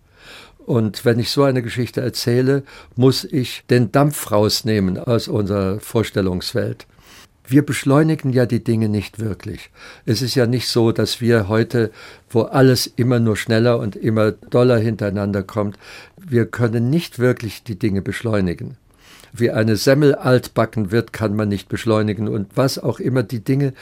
[0.65, 2.63] Und wenn ich so eine Geschichte erzähle,
[2.95, 6.85] muss ich den Dampf rausnehmen aus unserer Vorstellungswelt.
[7.49, 9.69] Wir beschleunigen ja die Dinge nicht wirklich.
[10.05, 11.91] Es ist ja nicht so, dass wir heute,
[12.29, 15.77] wo alles immer nur schneller und immer doller hintereinander kommt,
[16.17, 18.75] wir können nicht wirklich die Dinge beschleunigen.
[19.31, 22.27] Wie eine Semmel altbacken wird, kann man nicht beschleunigen.
[22.27, 23.73] Und was auch immer die Dinge,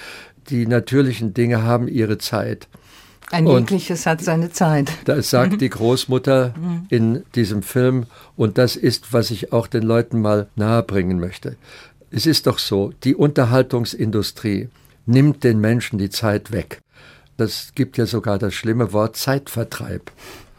[0.49, 2.67] die natürlichen Dinge haben ihre Zeit.
[3.32, 4.91] Ein jegliches hat seine Zeit.
[5.06, 6.54] Das sagt die Großmutter
[6.89, 11.56] in diesem Film und das ist, was ich auch den Leuten mal nahebringen möchte.
[12.15, 14.69] Es ist doch so, die Unterhaltungsindustrie
[15.06, 16.82] nimmt den Menschen die Zeit weg.
[17.36, 20.13] Das gibt ja sogar das schlimme Wort Zeitvertreib.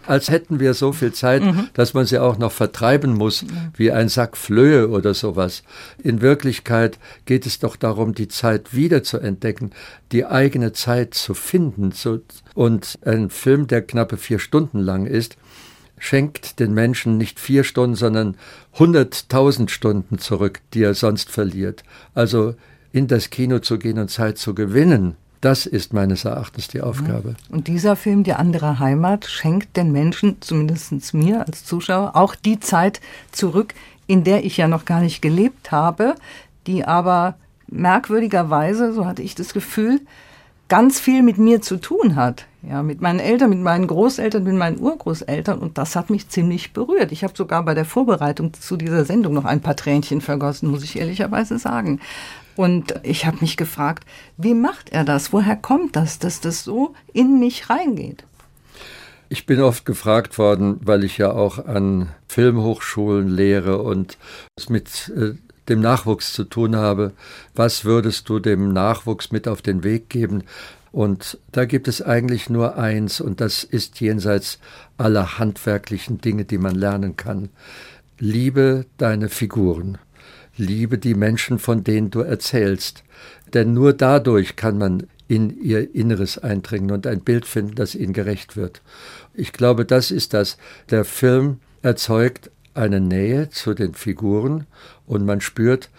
[0.07, 1.69] Als hätten wir so viel Zeit, mhm.
[1.73, 5.63] dass man sie auch noch vertreiben muss, wie ein Sack Flöhe oder sowas.
[6.03, 9.71] In Wirklichkeit geht es doch darum, die Zeit wieder zu entdecken,
[10.13, 11.95] die eigene Zeit zu finden.
[12.55, 15.39] Und ein Film, der knappe vier Stunden lang ist,
[15.99, 18.37] schenkt den Menschen nicht vier Stunden, sondern
[18.75, 21.85] hunderttausend Stunden zurück, die er sonst verliert.
[22.15, 22.55] Also
[22.93, 27.37] in das Kino zu gehen und Zeit zu gewinnen, das ist meines Erachtens die Aufgabe.
[27.51, 32.59] Und dieser Film, Die andere Heimat, schenkt den Menschen, zumindest mir als Zuschauer, auch die
[32.59, 33.01] Zeit
[33.33, 33.75] zurück,
[34.07, 36.15] in der ich ja noch gar nicht gelebt habe,
[36.67, 37.37] die aber
[37.69, 40.01] merkwürdigerweise, so hatte ich das Gefühl,
[40.69, 42.47] ganz viel mit mir zu tun hat.
[42.69, 45.61] Ja, mit meinen Eltern, mit meinen Großeltern, mit meinen Urgroßeltern.
[45.61, 47.13] Und das hat mich ziemlich berührt.
[47.13, 50.83] Ich habe sogar bei der Vorbereitung zu dieser Sendung noch ein paar Tränchen vergossen, muss
[50.83, 52.01] ich ehrlicherweise sagen.
[52.57, 54.05] Und ich habe mich gefragt,
[54.37, 55.33] wie macht er das?
[55.33, 58.25] Woher kommt das, dass das so in mich reingeht?
[59.29, 64.19] Ich bin oft gefragt worden, weil ich ja auch an Filmhochschulen lehre und
[64.57, 65.35] es mit äh,
[65.69, 67.13] dem Nachwuchs zu tun habe.
[67.55, 70.45] Was würdest du dem Nachwuchs mit auf den Weg geben?
[70.93, 74.59] Und da gibt es eigentlich nur eins, und das ist jenseits
[74.97, 77.51] aller handwerklichen Dinge, die man lernen kann.
[78.19, 79.99] Liebe deine Figuren.
[80.57, 83.05] Liebe die Menschen, von denen du erzählst.
[83.53, 88.13] Denn nur dadurch kann man in ihr Inneres eindringen und ein Bild finden, das ihnen
[88.13, 88.81] gerecht wird.
[89.35, 90.57] Ich glaube, das ist das.
[90.91, 94.67] Der Film erzeugt eine Nähe zu den Figuren
[95.07, 95.91] und man spürt,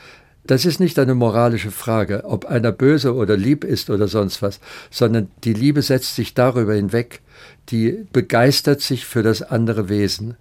[0.46, 4.62] das ist nicht eine moralische Frage, ob einer böse oder lieb ist oder sonst was,
[4.90, 7.22] sondern die Liebe setzt sich darüber hinweg,
[7.70, 10.38] die begeistert sich für das andere Wesen.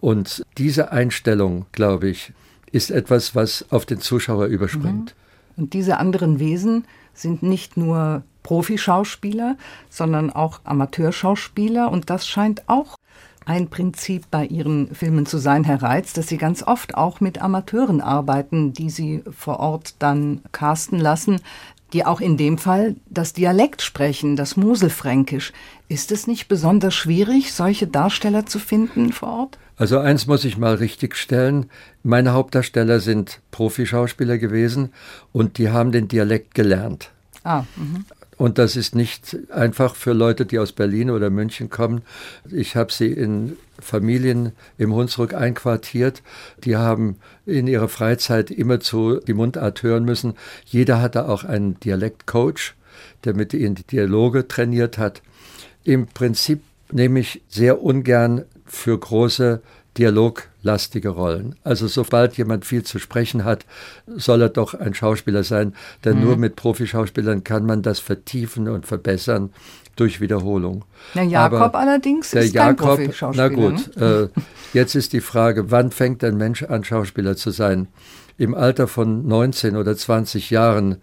[0.00, 2.32] Und diese Einstellung, glaube ich,
[2.72, 5.14] ist etwas, was auf den Zuschauer überspringt.
[5.14, 5.62] Mhm.
[5.62, 9.56] Und diese anderen Wesen sind nicht nur Profischauspieler,
[9.90, 11.90] sondern auch Amateurschauspieler.
[11.90, 12.96] Und das scheint auch
[13.44, 17.40] ein Prinzip bei Ihren Filmen zu sein, Herr Reitz, dass Sie ganz oft auch mit
[17.40, 21.40] Amateuren arbeiten, die Sie vor Ort dann casten lassen,
[21.92, 25.52] die auch in dem Fall das Dialekt sprechen, das Moselfränkisch.
[25.88, 29.58] Ist es nicht besonders schwierig, solche Darsteller zu finden vor Ort?
[29.76, 31.66] Also eins muss ich mal richtig stellen.
[32.02, 34.92] Meine Hauptdarsteller sind Profischauspieler gewesen
[35.32, 37.10] und die haben den Dialekt gelernt.
[37.44, 38.00] Ah, mh.
[38.42, 42.02] Und das ist nicht einfach für Leute, die aus Berlin oder München kommen.
[42.50, 46.24] Ich habe sie in Familien im Hunsrück einquartiert.
[46.64, 50.34] Die haben in ihrer Freizeit immerzu die Mundart hören müssen.
[50.64, 52.74] Jeder hatte auch einen Dialektcoach,
[53.22, 55.22] der mit ihnen die Dialoge trainiert hat.
[55.84, 59.62] Im Prinzip nehme ich sehr ungern für große
[59.98, 61.56] dialoglastige Rollen.
[61.64, 63.66] Also sobald jemand viel zu sprechen hat,
[64.06, 65.74] soll er doch ein Schauspieler sein,
[66.04, 66.24] denn mhm.
[66.24, 69.50] nur mit Profischauspielern kann man das vertiefen und verbessern
[69.96, 70.84] durch Wiederholung.
[71.14, 73.48] Der Jakob Aber allerdings der ist Jakob, kein Profischauspieler.
[73.50, 74.30] Na gut, ne?
[74.34, 74.40] äh,
[74.72, 77.88] jetzt ist die Frage, wann fängt ein Mensch an, Schauspieler zu sein?
[78.38, 80.96] im Alter von 19 oder 20 Jahren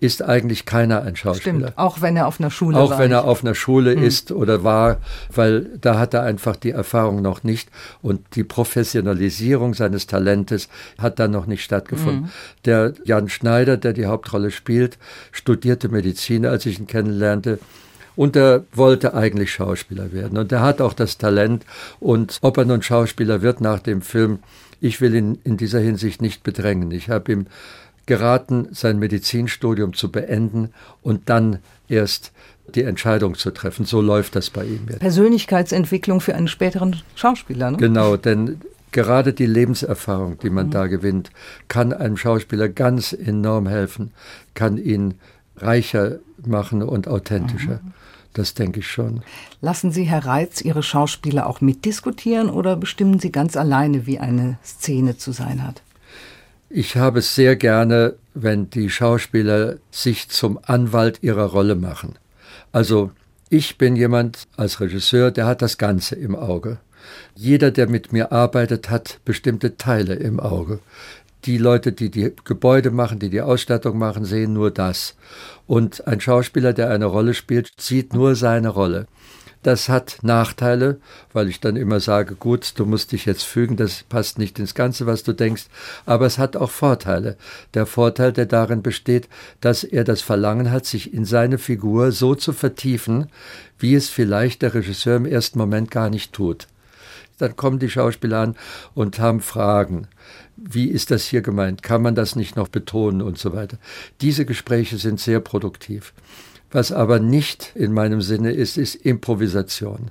[0.00, 1.56] ist eigentlich keiner ein Schauspieler.
[1.56, 2.96] Stimmt, auch wenn er auf einer Schule auch war.
[2.96, 4.02] Auch wenn er auf einer Schule mhm.
[4.02, 4.98] ist oder war,
[5.32, 7.68] weil da hat er einfach die Erfahrung noch nicht
[8.02, 12.24] und die Professionalisierung seines Talentes hat dann noch nicht stattgefunden.
[12.24, 12.30] Mhm.
[12.64, 14.98] Der Jan Schneider, der die Hauptrolle spielt,
[15.32, 17.58] studierte Medizin, als ich ihn kennenlernte.
[18.16, 20.38] Und er wollte eigentlich Schauspieler werden.
[20.38, 21.64] Und er hat auch das Talent.
[22.00, 24.38] Und ob er nun Schauspieler wird nach dem Film,
[24.80, 26.90] ich will ihn in dieser Hinsicht nicht bedrängen.
[26.90, 27.46] Ich habe ihm
[28.06, 30.70] geraten, sein Medizinstudium zu beenden
[31.02, 32.32] und dann erst
[32.74, 33.84] die Entscheidung zu treffen.
[33.84, 35.00] So läuft das bei ihm jetzt.
[35.00, 37.76] Persönlichkeitsentwicklung für einen späteren Schauspieler, ne?
[37.78, 38.60] Genau, denn
[38.92, 40.70] gerade die Lebenserfahrung, die man mhm.
[40.70, 41.30] da gewinnt,
[41.68, 44.12] kann einem Schauspieler ganz enorm helfen,
[44.54, 45.14] kann ihn
[45.56, 47.80] reicher machen und authentischer.
[47.82, 47.92] Mhm.
[48.34, 49.22] Das denke ich schon.
[49.60, 54.58] Lassen Sie, Herr Reitz, Ihre Schauspieler auch mitdiskutieren oder bestimmen Sie ganz alleine, wie eine
[54.64, 55.82] Szene zu sein hat?
[56.68, 62.18] Ich habe es sehr gerne, wenn die Schauspieler sich zum Anwalt ihrer Rolle machen.
[62.72, 63.12] Also
[63.48, 66.78] ich bin jemand als Regisseur, der hat das Ganze im Auge.
[67.36, 70.80] Jeder, der mit mir arbeitet, hat bestimmte Teile im Auge.
[71.44, 75.14] Die Leute, die die Gebäude machen, die die Ausstattung machen, sehen nur das.
[75.66, 79.06] Und ein Schauspieler, der eine Rolle spielt, sieht nur seine Rolle.
[79.62, 81.00] Das hat Nachteile,
[81.32, 84.74] weil ich dann immer sage, gut, du musst dich jetzt fügen, das passt nicht ins
[84.74, 85.66] Ganze, was du denkst,
[86.04, 87.38] aber es hat auch Vorteile.
[87.72, 89.28] Der Vorteil, der darin besteht,
[89.62, 93.30] dass er das Verlangen hat, sich in seine Figur so zu vertiefen,
[93.78, 96.68] wie es vielleicht der Regisseur im ersten Moment gar nicht tut.
[97.38, 98.56] Dann kommen die Schauspieler an
[98.94, 100.08] und haben Fragen
[100.56, 101.82] wie ist das hier gemeint?
[101.82, 103.78] Kann man das nicht noch betonen und so weiter?
[104.20, 106.12] Diese Gespräche sind sehr produktiv.
[106.70, 110.10] Was aber nicht in meinem Sinne ist, ist Improvisation.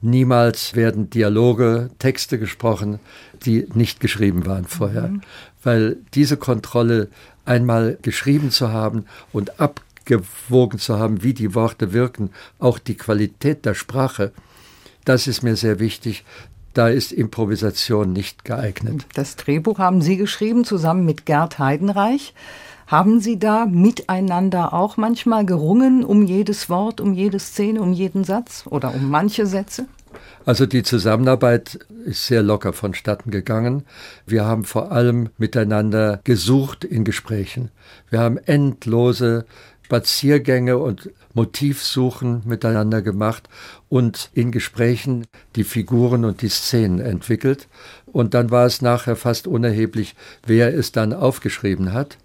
[0.00, 3.00] Niemals werden Dialoge, Texte gesprochen,
[3.44, 5.08] die nicht geschrieben waren vorher.
[5.08, 5.22] Mhm.
[5.62, 7.08] Weil diese Kontrolle
[7.44, 13.64] einmal geschrieben zu haben und abgewogen zu haben, wie die Worte wirken, auch die Qualität
[13.64, 14.32] der Sprache,
[15.04, 16.24] das ist mir sehr wichtig,
[16.76, 19.06] da ist Improvisation nicht geeignet.
[19.14, 22.34] Das Drehbuch haben Sie geschrieben zusammen mit Gerd Heidenreich.
[22.86, 28.24] Haben Sie da miteinander auch manchmal gerungen um jedes Wort, um jede Szene, um jeden
[28.24, 29.86] Satz oder um manche Sätze?
[30.44, 33.82] Also die Zusammenarbeit ist sehr locker vonstatten gegangen.
[34.26, 37.70] Wir haben vor allem miteinander gesucht in Gesprächen.
[38.10, 39.44] Wir haben endlose
[39.86, 43.48] Spaziergänge und Motivsuchen miteinander gemacht
[43.88, 47.68] und in Gesprächen die Figuren und die Szenen entwickelt.
[48.06, 52.18] Und dann war es nachher fast unerheblich, wer es dann aufgeschrieben hat.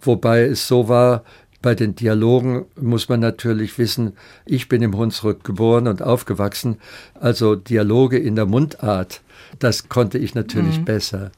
[0.00, 1.24] Wobei es so war,
[1.60, 4.12] bei den Dialogen muss man natürlich wissen,
[4.46, 6.76] ich bin im Hunsrück geboren und aufgewachsen,
[7.14, 9.22] also Dialoge in der Mundart,
[9.58, 10.84] das konnte ich natürlich mhm.
[10.84, 11.32] besser,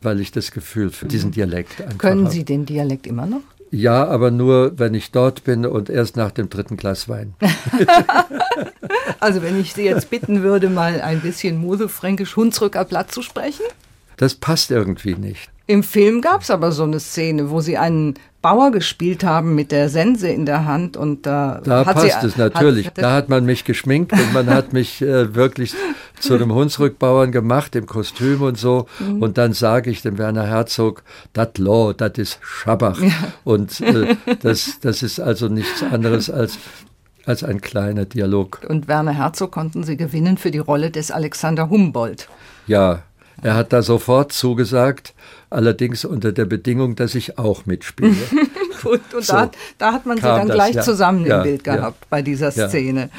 [0.00, 3.42] weil ich das Gefühl für diesen Dialekt einfach Können Sie den Dialekt immer noch?
[3.70, 7.34] Ja, aber nur, wenn ich dort bin und erst nach dem dritten Glas Wein.
[9.20, 13.64] also wenn ich Sie jetzt bitten würde, mal ein bisschen Musefränkisch Hunsrücker Blatt zu sprechen?
[14.16, 15.50] Das passt irgendwie nicht.
[15.66, 18.14] Im Film gab es aber so eine Szene, wo sie einen
[18.46, 22.36] Bauer gespielt haben mit der Sense in der Hand und da, da passt sie, es
[22.36, 22.86] natürlich.
[22.86, 25.74] Hat, da hat man mich geschminkt und man hat mich äh, wirklich
[26.20, 28.86] zu einem Hunsrückbauern gemacht im Kostüm und so.
[29.00, 29.20] Mhm.
[29.20, 33.00] Und dann sage ich dem Werner Herzog, dat Law, dat ist Schabach.
[33.00, 33.10] Ja.
[33.42, 36.56] Und äh, das, das ist also nichts anderes als
[37.24, 38.60] als ein kleiner Dialog.
[38.68, 42.28] Und Werner Herzog konnten Sie gewinnen für die Rolle des Alexander Humboldt.
[42.68, 43.02] Ja,
[43.42, 45.14] er hat da sofort zugesagt,
[45.50, 48.14] allerdings unter der Bedingung, dass ich auch mitspiele.
[48.82, 51.42] Gut, und so da, da, hat man sie dann das, gleich ja, zusammen ja, im
[51.42, 53.10] Bild gehabt ja, bei dieser Szene.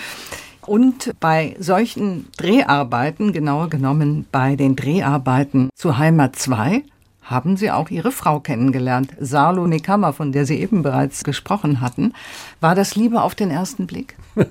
[0.66, 6.84] Und bei solchen Dreharbeiten, genauer genommen bei den Dreharbeiten zu Heimat 2,
[7.24, 12.14] haben Sie auch Ihre Frau kennengelernt, Salo Nekama, von der Sie eben bereits gesprochen hatten.
[12.62, 14.16] War das Liebe auf den ersten Blick?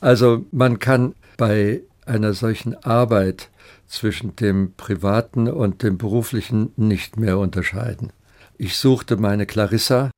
[0.00, 3.50] also man kann bei einer solchen Arbeit
[3.86, 8.12] zwischen dem privaten und dem beruflichen nicht mehr unterscheiden.
[8.58, 10.10] Ich suchte meine Clarissa.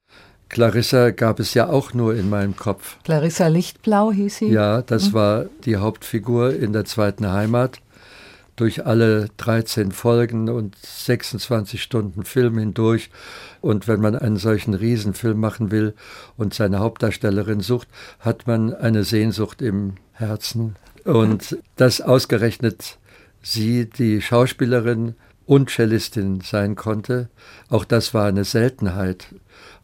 [0.49, 2.99] Clarissa gab es ja auch nur in meinem Kopf.
[3.03, 4.49] Clarissa Lichtblau hieß sie?
[4.49, 5.13] Ja, das mhm.
[5.15, 7.81] war die Hauptfigur in der zweiten Heimat
[8.57, 13.11] durch alle 13 Folgen und 26 Stunden Film hindurch.
[13.61, 15.95] Und wenn man einen solchen Riesenfilm machen will
[16.37, 17.89] und seine Hauptdarstellerin sucht,
[18.21, 20.77] hat man eine Sehnsucht im Herzen.
[21.05, 22.99] Und dass ausgerechnet
[23.43, 25.15] sie, die Schauspielerin
[25.47, 27.29] und Cellistin sein konnte,
[27.69, 29.27] auch das war eine Seltenheit.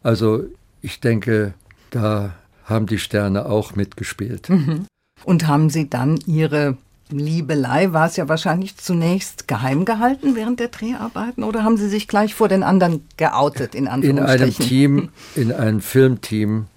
[0.01, 0.45] Also
[0.81, 1.53] ich denke,
[1.91, 2.33] da
[2.65, 4.49] haben die Sterne auch mitgespielt.
[4.49, 4.85] Mhm.
[5.23, 6.77] Und haben Sie dann Ihre
[7.11, 12.07] Liebelei war es ja wahrscheinlich zunächst geheim gehalten während der Dreharbeiten oder haben Sie sich
[12.07, 14.39] gleich vor den anderen geoutet in Anführungsstrichen?
[14.39, 16.67] In einem Team, in einem Filmteam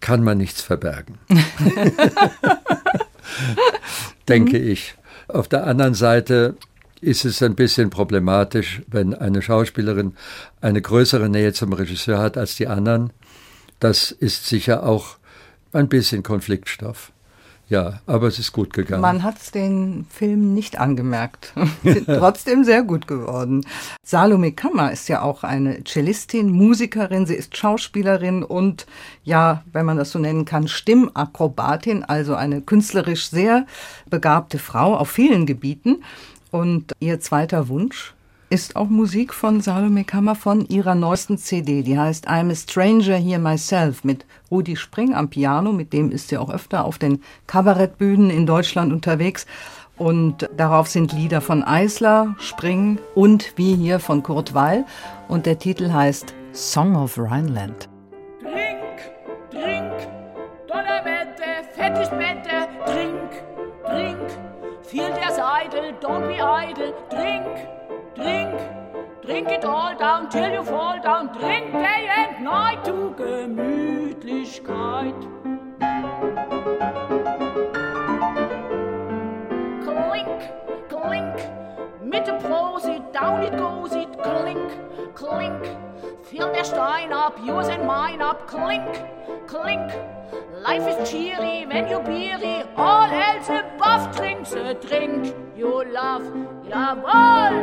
[0.00, 1.18] kann man nichts verbergen.
[4.28, 4.70] Denke mhm.
[4.70, 4.94] ich.
[5.28, 6.56] Auf der anderen Seite
[7.00, 10.14] ist es ein bisschen problematisch, wenn eine Schauspielerin
[10.60, 13.12] eine größere Nähe zum Regisseur hat als die anderen.
[13.78, 15.16] Das ist sicher auch
[15.72, 17.12] ein bisschen Konfliktstoff.
[17.70, 19.00] Ja, aber es ist gut gegangen.
[19.00, 21.54] Man hat es den Film nicht angemerkt.
[22.04, 23.64] Trotzdem sehr gut geworden.
[24.02, 28.86] Salome Kammer ist ja auch eine Cellistin, Musikerin, sie ist Schauspielerin und
[29.22, 33.66] ja, wenn man das so nennen kann, Stimmakrobatin, also eine künstlerisch sehr
[34.10, 36.02] begabte Frau auf vielen Gebieten.
[36.50, 38.14] Und ihr zweiter Wunsch
[38.50, 41.84] ist auch Musik von Salome Kammer von ihrer neuesten CD.
[41.84, 45.72] Die heißt I'm a Stranger Here Myself mit Rudi Spring am Piano.
[45.72, 49.46] Mit dem ist sie auch öfter auf den Kabarettbühnen in Deutschland unterwegs.
[49.96, 54.84] Und darauf sind Lieder von Eisler, Spring und wie hier von Kurt Weil.
[55.28, 57.88] Und der Titel heißt Song of Rhineland.
[58.40, 59.12] Trink,
[59.52, 59.92] trink,
[60.66, 63.30] Donnerwette, fettes Bette, trink,
[63.86, 64.18] trink,
[64.82, 67.79] viel der Seidel, don't be idle, trink.
[68.16, 68.60] Drink,
[69.22, 71.28] drink it all down till you fall down.
[71.38, 75.14] Drink day and night to Gemütlichkeit.
[79.84, 80.40] Klink,
[80.88, 81.36] klink,
[82.02, 84.08] mit dem Prosit, down it goes it.
[84.22, 84.70] Klink,
[85.14, 85.62] klink,
[86.24, 88.48] fill der Stein ab, yours and mine up.
[88.48, 89.04] Klink,
[89.46, 89.92] klink.
[90.62, 96.24] Life is cheery when you beery, all else above drinks a drink you love.
[96.72, 97.54] Jawohl,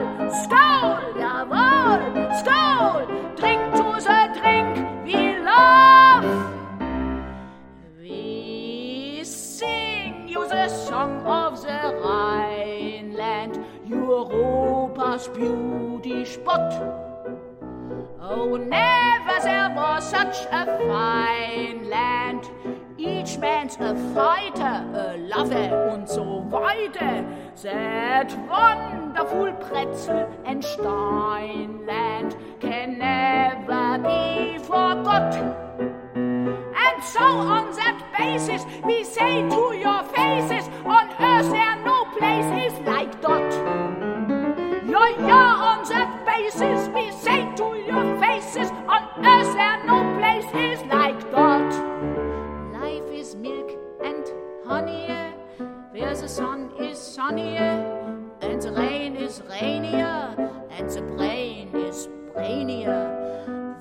[0.42, 2.02] Skål, jawohl,
[2.40, 3.04] Skål,
[3.40, 4.72] drink to the drink
[5.04, 6.28] we love.
[8.00, 16.70] We sing you the song of the Rhineland, Europa's beauty spot.
[18.22, 22.44] Oh, never there was such a fine land.
[23.00, 27.24] Each man's a fighter, a lover und so weiter.
[27.62, 35.36] That wonderful pretzel and Steinland can never be forgot.
[36.16, 42.72] And so on that basis, we say to your faces, on earth there no place
[42.72, 43.47] is like dot.
[54.68, 55.34] Honeyer,
[55.92, 57.76] where the sun is sunnier,
[58.42, 60.36] and the rain is rainier,
[60.70, 63.08] and the brain is brainier,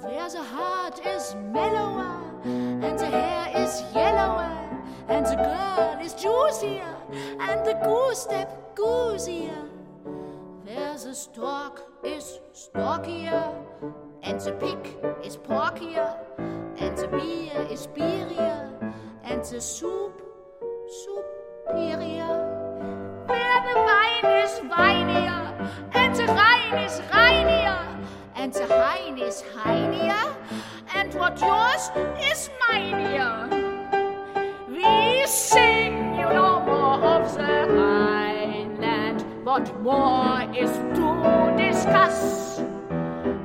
[0.03, 4.53] where the heart is mellower, and the hair is yellower,
[5.09, 6.95] and the girl is juicier,
[7.41, 9.65] and the goose step goosier,
[10.65, 13.53] where the stork is stalkier,
[14.23, 14.83] and the pig
[15.25, 16.17] is porkier,
[16.79, 20.26] and the beer is beerier, and the soup
[23.67, 25.43] the wine is weinier,
[25.95, 27.79] and the Rhine is reinier,
[28.35, 30.35] and the Hein is heinier,
[30.95, 31.91] and what yours
[32.31, 33.49] is minier.
[34.69, 42.61] We sing you no more of the Rhineland, what more is to discuss.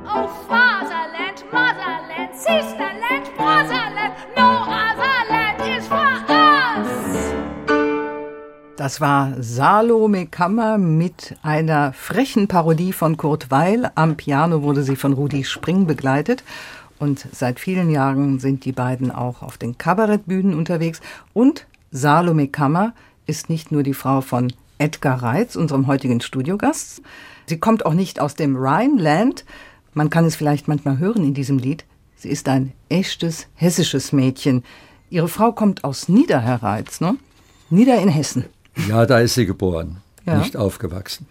[0.06, 3.81] Oh, fatherland, motherland, sisterland, brotherland,
[8.82, 13.92] Das war Salome Kammer mit einer frechen Parodie von Kurt Weil.
[13.94, 16.42] Am Piano wurde sie von Rudi Spring begleitet.
[16.98, 21.00] Und seit vielen Jahren sind die beiden auch auf den Kabarettbühnen unterwegs.
[21.32, 22.92] Und Salome Kammer
[23.24, 27.02] ist nicht nur die Frau von Edgar Reitz, unserem heutigen Studiogast.
[27.46, 29.44] Sie kommt auch nicht aus dem Rhineland.
[29.94, 31.84] Man kann es vielleicht manchmal hören in diesem Lied.
[32.16, 34.64] Sie ist ein echtes hessisches Mädchen.
[35.08, 37.14] Ihre Frau kommt aus Niederherreiz, ne?
[37.70, 38.46] Nieder in Hessen.
[38.88, 40.38] Ja, da ist sie geboren, Ja.
[40.38, 41.26] nicht aufgewachsen.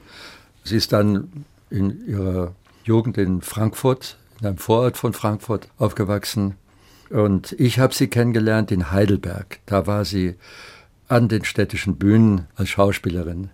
[0.64, 6.56] Sie ist dann in ihrer Jugend in Frankfurt, in einem Vorort von Frankfurt, aufgewachsen.
[7.10, 9.60] Und ich habe sie kennengelernt in Heidelberg.
[9.66, 10.36] Da war sie
[11.08, 13.50] an den städtischen Bühnen als Schauspielerin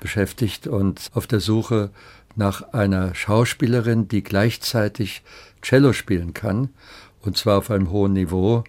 [0.00, 1.90] beschäftigt und auf der Suche
[2.36, 5.22] nach einer Schauspielerin, die gleichzeitig
[5.62, 6.68] Cello spielen kann,
[7.20, 8.62] und zwar auf einem hohen Niveau,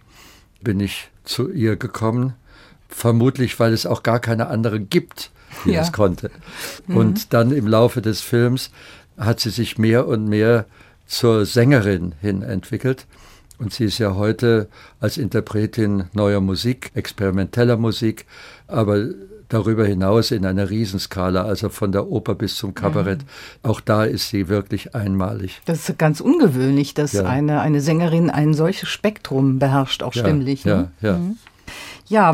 [0.62, 2.34] bin ich zu ihr gekommen.
[2.90, 5.32] Vermutlich, weil es auch gar keine andere gibt,
[5.66, 5.80] die Ja.
[5.80, 6.32] das konnte.
[6.88, 8.72] Und dann im Laufe des Films
[9.18, 10.66] hat sie sich mehr und mehr
[11.08, 13.06] zur Sängerin hin entwickelt.
[13.58, 14.70] Und sie ist ja heute
[15.00, 18.26] als Interpretin neuer Musik, experimenteller Musik,
[18.68, 19.06] aber
[19.50, 23.20] darüber hinaus in einer Riesenskala, also von der Oper bis zum Kabarett.
[23.64, 25.60] Auch da ist sie wirklich einmalig.
[25.66, 27.24] Das ist ganz ungewöhnlich, dass Ja.
[27.26, 30.64] eine, eine Sängerin ein solches Spektrum beherrscht, auch stimmlich.
[30.66, 30.92] Ja, ne?
[31.02, 31.10] ja.
[31.12, 31.20] Ja,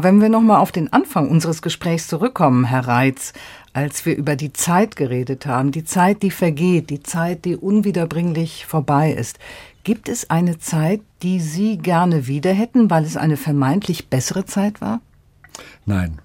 [0.03, 3.33] wenn wir nochmal auf den Anfang unseres Gesprächs zurückkommen, Herr Reitz,
[3.73, 8.65] als wir über die Zeit geredet haben, die Zeit, die vergeht, die Zeit, die unwiederbringlich
[8.65, 9.37] vorbei ist.
[9.83, 14.79] Gibt es eine Zeit, die Sie gerne wieder hätten, weil es eine vermeintlich bessere Zeit
[14.79, 15.01] war?
[15.85, 16.21] Nein.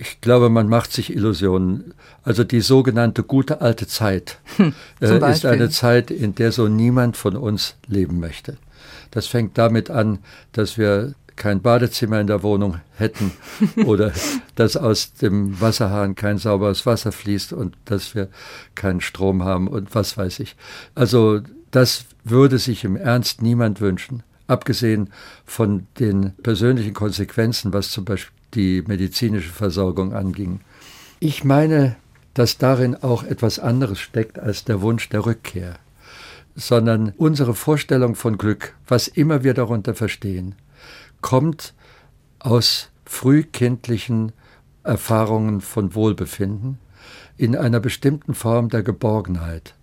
[0.00, 1.92] Ich glaube, man macht sich Illusionen.
[2.22, 4.38] Also die sogenannte gute alte Zeit
[5.02, 8.56] äh, ist eine Zeit, in der so niemand von uns leben möchte.
[9.10, 10.20] Das fängt damit an,
[10.52, 13.32] dass wir kein Badezimmer in der Wohnung hätten
[13.86, 14.12] oder
[14.56, 18.28] dass aus dem Wasserhahn kein sauberes Wasser fließt und dass wir
[18.74, 20.56] keinen Strom haben und was weiß ich.
[20.94, 25.10] Also das würde sich im Ernst niemand wünschen, abgesehen
[25.46, 30.60] von den persönlichen Konsequenzen, was zum Beispiel die medizinische Versorgung anging.
[31.20, 31.96] Ich meine,
[32.34, 35.78] dass darin auch etwas anderes steckt als der Wunsch der Rückkehr,
[36.54, 40.54] sondern unsere Vorstellung von Glück, was immer wir darunter verstehen,
[41.20, 41.74] kommt
[42.38, 44.32] aus frühkindlichen
[44.84, 46.78] Erfahrungen von Wohlbefinden
[47.36, 49.74] in einer bestimmten Form der Geborgenheit.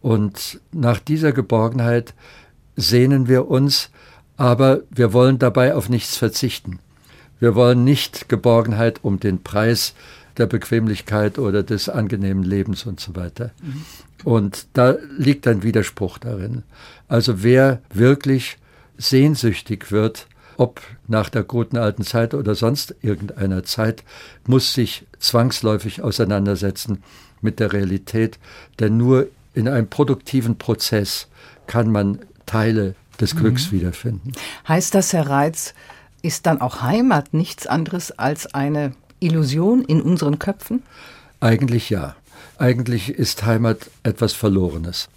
[0.00, 2.14] Und nach dieser Geborgenheit
[2.76, 3.90] sehnen wir uns,
[4.36, 6.80] aber wir wollen dabei auf nichts verzichten.
[7.40, 9.94] Wir wollen nicht Geborgenheit um den Preis
[10.36, 13.52] der Bequemlichkeit oder des angenehmen Lebens und so weiter.
[14.24, 16.64] Und da liegt ein Widerspruch darin.
[17.08, 18.58] Also wer wirklich
[18.96, 20.26] sehnsüchtig wird,
[20.56, 24.04] ob nach der guten alten Zeit oder sonst irgendeiner Zeit,
[24.46, 27.02] muss sich zwangsläufig auseinandersetzen
[27.40, 28.38] mit der Realität,
[28.80, 31.28] denn nur in einem produktiven Prozess
[31.66, 34.32] kann man Teile des Glücks wiederfinden.
[34.66, 35.74] Heißt das, Herr Reitz,
[36.22, 40.82] ist dann auch Heimat nichts anderes als eine Illusion in unseren Köpfen?
[41.40, 42.16] Eigentlich ja.
[42.58, 45.08] Eigentlich ist Heimat etwas Verlorenes.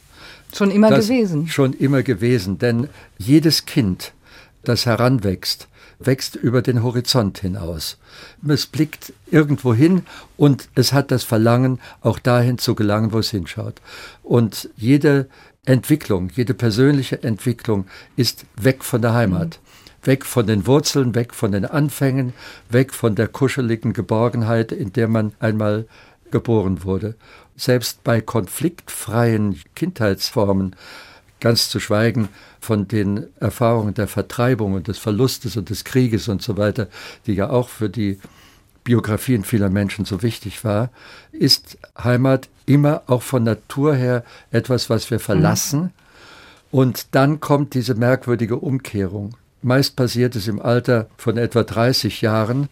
[0.56, 1.48] Schon immer Das gewesen.
[1.48, 4.14] Schon immer gewesen, denn jedes Kind,
[4.64, 5.68] das heranwächst,
[5.99, 7.97] wächst über den Horizont hinaus.
[8.47, 10.03] Es blickt irgendwo hin
[10.36, 13.82] und es hat das Verlangen, auch dahin zu gelangen, wo es hinschaut.
[14.24, 15.28] Und jede
[15.66, 19.60] Entwicklung, jede persönliche Entwicklung ist weg von der Heimat.
[20.03, 22.34] Weg von den Wurzeln, weg von den Anfängen,
[22.70, 25.88] weg von der kuscheligen Geborgenheit, in der man einmal
[26.32, 27.16] geboren wurde.
[27.58, 30.76] Selbst bei konfliktfreien Kindheitsformen,
[31.40, 32.30] ganz zu schweigen
[32.60, 36.88] von den Erfahrungen der Vertreibung und des Verlustes und des Krieges und so weiter,
[37.26, 38.20] die ja auch für die
[38.84, 40.90] Biografien vieler Menschen so wichtig war,
[41.32, 45.92] ist Heimat immer auch von Natur her etwas, was wir verlassen.
[46.72, 49.36] Und dann kommt diese merkwürdige Umkehrung.
[49.62, 52.70] Meist passiert es im Alter von etwa 30 Jahren,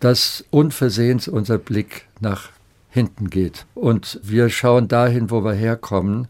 [0.00, 2.50] dass unversehens unser Blick nach
[2.90, 3.66] hinten geht.
[3.74, 6.28] Und wir schauen dahin, wo wir herkommen.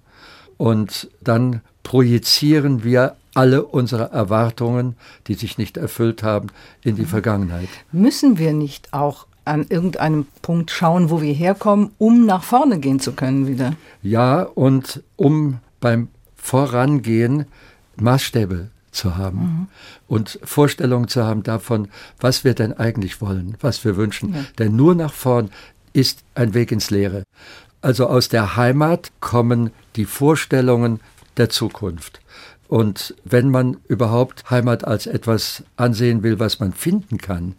[0.56, 4.96] Und dann projizieren wir alle unsere Erwartungen,
[5.26, 6.48] die sich nicht erfüllt haben,
[6.82, 7.68] in die Vergangenheit.
[7.92, 13.00] Müssen wir nicht auch an irgendeinem Punkt schauen, wo wir herkommen, um nach vorne gehen
[13.00, 13.74] zu können wieder?
[14.02, 17.46] Ja, und um beim Vorangehen
[17.96, 19.68] Maßstäbe zu haben
[20.08, 21.88] und Vorstellungen zu haben davon,
[22.20, 24.46] was wir denn eigentlich wollen, was wir wünschen.
[24.58, 25.50] Denn nur nach vorn
[25.92, 27.24] ist ein Weg ins Leere.
[27.82, 31.00] Also aus der Heimat kommen die Vorstellungen
[31.36, 32.20] der Zukunft.
[32.68, 37.54] Und wenn man überhaupt Heimat als etwas ansehen will, was man finden kann,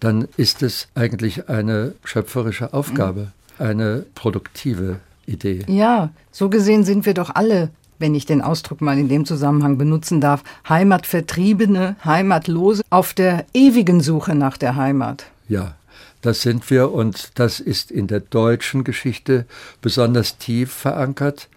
[0.00, 5.64] dann ist es eigentlich eine schöpferische Aufgabe, eine produktive Idee.
[5.66, 9.78] Ja, so gesehen sind wir doch alle wenn ich den Ausdruck mal in dem Zusammenhang
[9.78, 15.24] benutzen darf, Heimatvertriebene, Heimatlose auf der ewigen Suche nach der Heimat.
[15.48, 15.74] Ja,
[16.20, 19.46] das sind wir und das ist in der deutschen Geschichte
[19.80, 21.48] besonders tief verankert.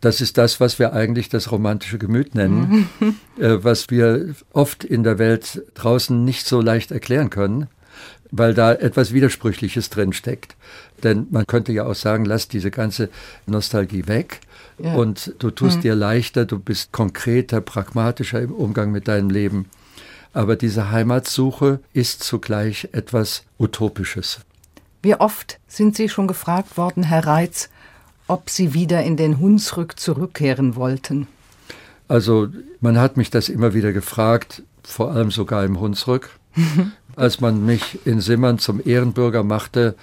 [0.00, 2.88] Das ist das, was wir eigentlich das romantische Gemüt nennen,
[3.38, 7.66] äh, was wir oft in der Welt draußen nicht so leicht erklären können,
[8.30, 10.56] weil da etwas Widersprüchliches drin steckt.
[11.02, 13.08] Denn man könnte ja auch sagen, lass diese ganze
[13.46, 14.40] Nostalgie weg
[14.78, 14.94] ja.
[14.94, 15.82] und du tust hm.
[15.82, 19.66] dir leichter, du bist konkreter, pragmatischer im Umgang mit deinem Leben.
[20.32, 24.40] Aber diese Heimatsuche ist zugleich etwas Utopisches.
[25.02, 27.70] Wie oft sind Sie schon gefragt worden, Herr Reitz,
[28.28, 31.26] ob Sie wieder in den Hunsrück zurückkehren wollten?
[32.06, 32.48] Also
[32.80, 36.30] man hat mich das immer wieder gefragt, vor allem sogar im Hunsrück.
[37.16, 39.96] Als man mich in Simmern zum Ehrenbürger machte,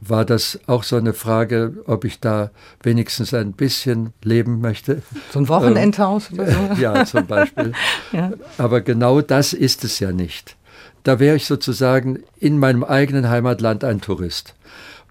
[0.00, 2.50] war das auch so eine Frage, ob ich da
[2.82, 5.02] wenigstens ein bisschen leben möchte.
[5.32, 6.58] So ein Wochenendhaus ähm, oder so?
[6.80, 7.72] ja, zum Beispiel.
[8.12, 8.32] ja.
[8.58, 10.56] Aber genau das ist es ja nicht.
[11.04, 14.54] Da wäre ich sozusagen in meinem eigenen Heimatland ein Tourist.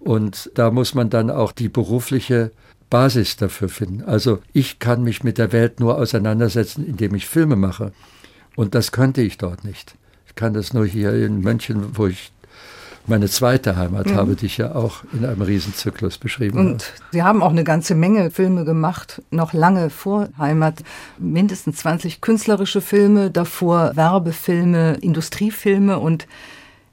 [0.00, 2.50] Und da muss man dann auch die berufliche
[2.92, 4.02] Basis dafür finden.
[4.02, 7.92] Also ich kann mich mit der Welt nur auseinandersetzen, indem ich Filme mache.
[8.54, 9.94] Und das könnte ich dort nicht.
[10.26, 12.32] Ich kann das nur hier in München, wo ich
[13.06, 14.14] meine zweite Heimat mhm.
[14.16, 16.82] habe, die ich ja auch in einem Riesenzyklus beschrieben Und habe.
[17.12, 20.82] Sie haben auch eine ganze Menge Filme gemacht, noch lange vor Heimat.
[21.18, 26.26] Mindestens 20 künstlerische Filme, davor Werbefilme, Industriefilme und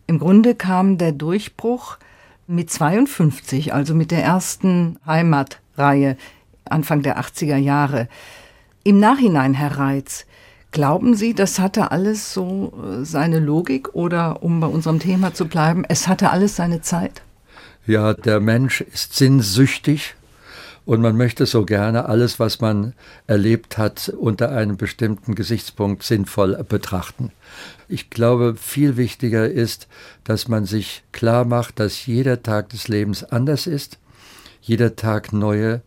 [0.08, 1.98] im Grunde kam der Durchbruch
[2.48, 4.98] mit 52, also mit der ersten
[5.80, 6.18] Heimatreihe
[6.66, 8.08] Anfang der 80er Jahre.
[8.84, 10.26] Im Nachhinein, Herr Reitz,
[10.72, 15.48] Glauben Sie, das hatte alles so äh, seine Logik oder um bei unserem Thema zu
[15.48, 17.24] bleiben, es hatte alles seine Zeit?
[17.88, 20.14] Ja, der Mensch ist sinnsüchtig
[20.86, 22.94] und man möchte so gerne alles, was man
[23.26, 27.32] erlebt hat, unter einem bestimmten Gesichtspunkt sinnvoll betrachten.
[27.88, 29.88] Ich glaube, viel wichtiger ist,
[30.24, 33.98] dass man sich klar macht, dass jeder Tag des Lebens anders ist,
[34.70, 35.82] jeder Tag neue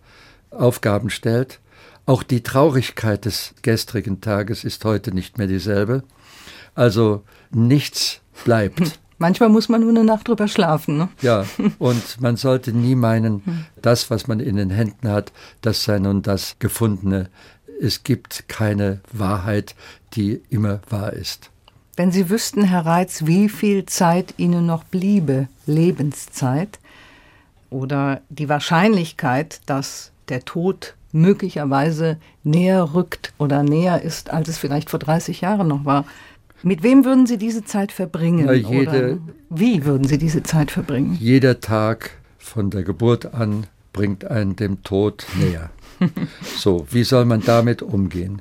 [0.50, 1.60] Aufgaben stellt
[2.06, 6.02] auch die Traurigkeit des gestrigen Tages ist heute nicht mehr dieselbe.
[6.74, 8.98] Also nichts bleibt.
[9.18, 10.98] Manchmal muss man nur eine Nacht drüber schlafen.
[10.98, 11.08] Ne?
[11.20, 11.46] Ja,
[11.78, 16.22] und man sollte nie meinen, das, was man in den Händen hat, das sei nun
[16.22, 17.30] das Gefundene.
[17.80, 19.76] Es gibt keine Wahrheit,
[20.14, 21.50] die immer wahr ist.
[21.94, 26.80] Wenn Sie wüssten, Herr Reitz, wie viel Zeit Ihnen noch bliebe, Lebenszeit,
[27.72, 34.90] oder die Wahrscheinlichkeit, dass der Tod möglicherweise näher rückt oder näher ist, als es vielleicht
[34.90, 36.04] vor 30 Jahren noch war.
[36.62, 38.44] Mit wem würden Sie diese Zeit verbringen?
[38.46, 39.20] Na, jede,
[39.50, 41.16] wie würden Sie diese Zeit verbringen?
[41.20, 45.70] Jeder Tag von der Geburt an bringt einen dem Tod näher.
[46.56, 48.40] so, wie soll man damit umgehen?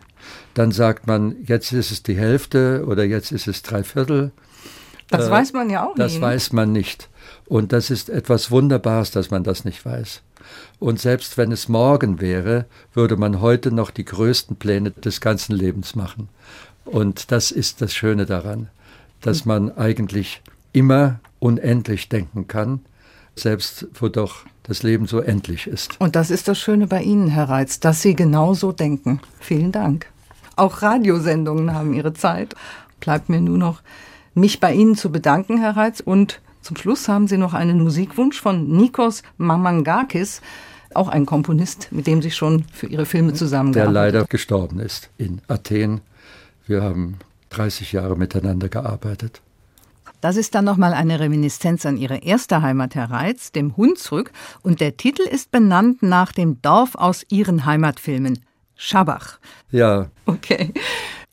[0.54, 4.32] Dann sagt man, jetzt ist es die Hälfte oder jetzt ist es drei Viertel.
[5.10, 6.00] Das äh, weiß man ja auch nicht.
[6.00, 6.26] Das nie, ne?
[6.26, 7.10] weiß man nicht.
[7.52, 10.22] Und das ist etwas Wunderbares, dass man das nicht weiß.
[10.80, 15.54] Und selbst wenn es morgen wäre, würde man heute noch die größten Pläne des ganzen
[15.54, 16.30] Lebens machen.
[16.86, 18.70] Und das ist das Schöne daran,
[19.20, 20.42] dass man eigentlich
[20.72, 22.80] immer unendlich denken kann,
[23.36, 26.00] selbst wo doch das Leben so endlich ist.
[26.00, 29.20] Und das ist das Schöne bei Ihnen, Herr Reitz, dass Sie genauso denken.
[29.42, 30.06] Vielen Dank.
[30.56, 32.56] Auch Radiosendungen haben ihre Zeit.
[33.02, 33.82] Bleibt mir nur noch,
[34.36, 36.00] mich bei Ihnen zu bedanken, Herr Reitz.
[36.00, 40.42] Und zum Schluss haben Sie noch einen Musikwunsch von Nikos Mamangakis
[40.94, 45.10] auch ein Komponist, mit dem Sie schon für Ihre Filme zusammengearbeitet Der leider gestorben ist
[45.18, 46.02] in Athen.
[46.68, 47.18] Wir haben
[47.50, 49.42] 30 Jahre miteinander gearbeitet.
[50.22, 54.32] Das ist dann nochmal eine Reminiszenz an ihre erste Heimat, Herr Reitz, dem Hunsrück.
[54.62, 58.40] Und der Titel ist benannt nach dem Dorf aus ihren Heimatfilmen,
[58.76, 59.40] Schabach.
[59.72, 60.12] Ja.
[60.28, 60.74] Okay.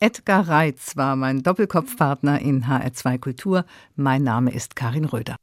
[0.01, 3.65] Edgar Reitz war mein Doppelkopfpartner in HR2 Kultur.
[3.97, 5.37] Mein Name ist Karin Röder.